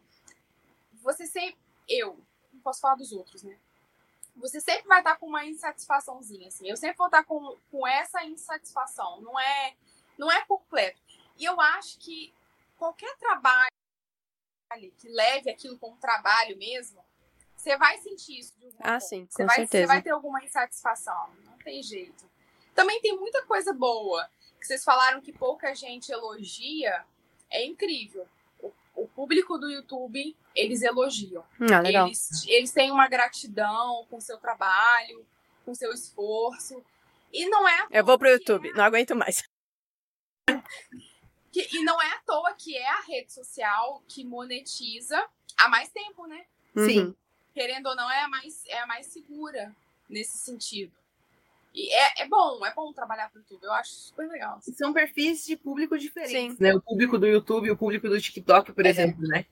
[1.02, 1.59] você sempre.
[1.89, 2.20] Eu,
[2.52, 3.56] não posso falar dos outros, né?
[4.39, 6.69] Você sempre vai estar com uma insatisfaçãozinha, assim.
[6.69, 9.20] Eu sempre vou estar com, com essa insatisfação.
[9.20, 9.74] Não é,
[10.16, 11.01] não é completo.
[11.36, 12.32] E eu acho que
[12.77, 13.69] qualquer trabalho
[14.98, 17.02] que leve aquilo como trabalho mesmo,
[17.56, 19.82] você vai sentir isso de alguma Ah, sim, você com vai, certeza.
[19.82, 21.31] Você vai ter alguma insatisfação.
[21.44, 22.28] Não tem jeito.
[22.74, 24.28] Também tem muita coisa boa.
[24.59, 27.05] Que vocês falaram que pouca gente elogia.
[27.51, 28.28] É incrível
[28.99, 31.45] o público do YouTube, eles elogiam.
[31.73, 32.07] Ah, legal.
[32.07, 35.25] Eles, eles têm uma gratidão com o seu trabalho,
[35.65, 36.83] com seu esforço.
[37.33, 37.87] E não é.
[37.91, 38.73] Eu vou pro YouTube, é...
[38.73, 39.43] não aguento mais.
[41.51, 45.19] Que, e não é à toa que é a rede social que monetiza
[45.57, 46.45] há mais tempo, né?
[46.77, 47.01] Sim.
[47.01, 47.15] Uhum.
[47.55, 49.75] Querendo ou não, é a mais, é a mais segura
[50.11, 50.93] nesse sentido.
[51.79, 53.63] E é, é bom, é bom trabalhar pro YouTube.
[53.63, 54.59] Eu acho super legal.
[54.67, 56.65] E são perfis de público diferentes, Sim.
[56.65, 56.75] né?
[56.75, 58.89] O público do YouTube e o público do TikTok, por É.
[58.89, 59.47] exemplo, né?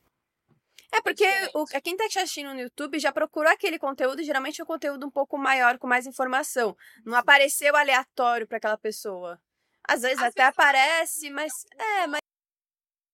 [0.93, 1.25] É porque
[1.55, 5.07] o, quem tá te assistindo no YouTube já procurou aquele conteúdo, geralmente é um conteúdo
[5.07, 6.77] um pouco maior, com mais informação.
[7.05, 9.41] Não apareceu aleatório para aquela pessoa.
[9.87, 11.53] Às vezes Às até vezes aparece, mas.
[11.79, 12.19] É, mas.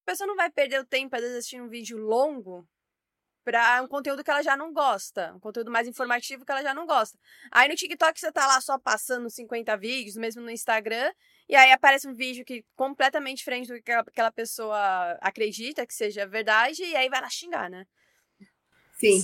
[0.06, 2.66] A pessoa não vai perder o tempo, às vezes, assistindo um vídeo longo
[3.44, 5.32] pra um conteúdo que ela já não gosta.
[5.34, 7.18] Um conteúdo mais informativo que ela já não gosta.
[7.50, 11.12] Aí no TikTok você tá lá só passando 50 vídeos, mesmo no Instagram,
[11.48, 16.26] e aí aparece um vídeo que completamente diferente do que aquela- pessoa acredita que seja
[16.26, 17.86] verdade, e aí vai lá xingar, né?
[18.98, 19.20] Sim.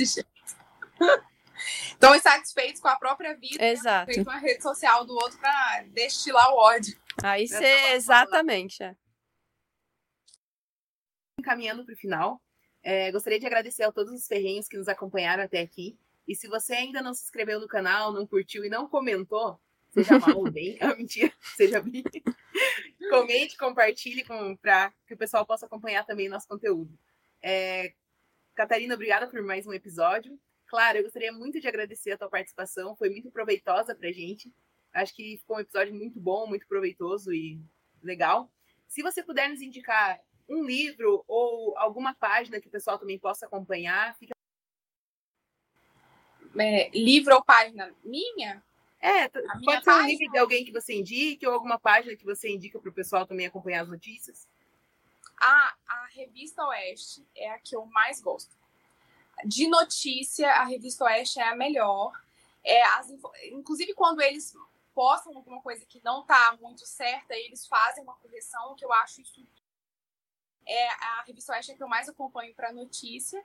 [1.92, 3.64] Estão insatisfeitos com a própria vida.
[3.64, 4.12] Exato.
[4.12, 6.98] Feito uma rede social do outro pra destilar o ódio.
[7.22, 7.64] Aí você.
[7.64, 8.82] é uma Exatamente.
[8.82, 8.94] é.
[11.40, 12.42] Encaminhando para o final,
[12.88, 15.94] é, gostaria de agradecer a todos os ferrenhos que nos acompanharam até aqui.
[16.26, 19.60] E se você ainda não se inscreveu no canal, não curtiu e não comentou,
[19.90, 22.02] seja mal ou bem, ah, mentira, seja bem.
[23.10, 24.24] Comente, compartilhe
[24.62, 26.98] para que o pessoal possa acompanhar também nosso conteúdo.
[27.42, 27.92] É,
[28.54, 30.40] Catarina, obrigada por mais um episódio.
[30.66, 34.50] Claro, eu gostaria muito de agradecer a tua participação, foi muito proveitosa pra gente.
[34.94, 37.60] Acho que ficou um episódio muito bom, muito proveitoso e
[38.02, 38.50] legal.
[38.86, 43.46] Se você puder nos indicar um livro ou alguma página que o pessoal também possa
[43.46, 44.32] acompanhar, fica.
[46.58, 48.62] É, livro ou página minha?
[49.00, 50.08] É, A minha pode ser um página?
[50.08, 53.26] livro de alguém que você indique ou alguma página que você indica para o pessoal
[53.26, 54.48] também acompanhar as notícias.
[55.40, 58.56] A, a Revista Oeste é a que eu mais gosto.
[59.44, 62.12] De notícia, a Revista Oeste é a melhor.
[62.64, 63.08] É, as,
[63.52, 64.56] inclusive, quando eles
[64.92, 69.20] postam alguma coisa que não está muito certa, eles fazem uma correção, que eu acho
[69.20, 69.46] isso.
[70.68, 73.42] É a Revista Oeste a que eu mais acompanho para notícia.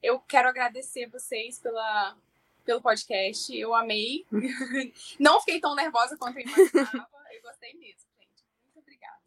[0.00, 2.16] Eu quero agradecer vocês pela,
[2.64, 3.52] pelo podcast.
[3.54, 4.24] Eu amei.
[5.18, 7.08] não fiquei tão nervosa quanto eu imaginava.
[7.32, 8.44] Eu gostei mesmo, gente.
[8.64, 9.20] Muito obrigada.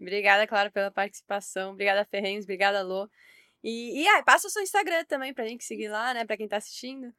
[0.00, 1.72] Obrigada, claro, pela participação.
[1.72, 2.44] Obrigada, Ferrenhos.
[2.44, 3.10] Obrigada, Lô.
[3.64, 6.24] E, e ah, passa o seu Instagram também pra gente seguir lá, né?
[6.24, 7.12] Pra quem tá assistindo.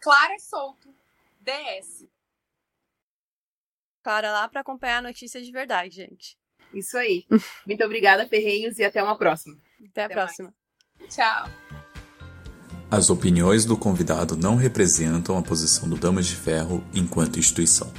[0.00, 0.94] Clara Souto,
[1.40, 2.06] DS.
[4.02, 6.36] Clara lá pra acompanhar notícias de verdade, gente.
[6.74, 7.24] Isso aí.
[7.66, 9.56] Muito obrigada, Ferrenhos, e até uma próxima.
[9.90, 10.54] Até a Até próxima.
[11.08, 11.48] Tchau.
[12.90, 17.92] As opiniões do convidado não representam a posição do Damas de Ferro enquanto instituição.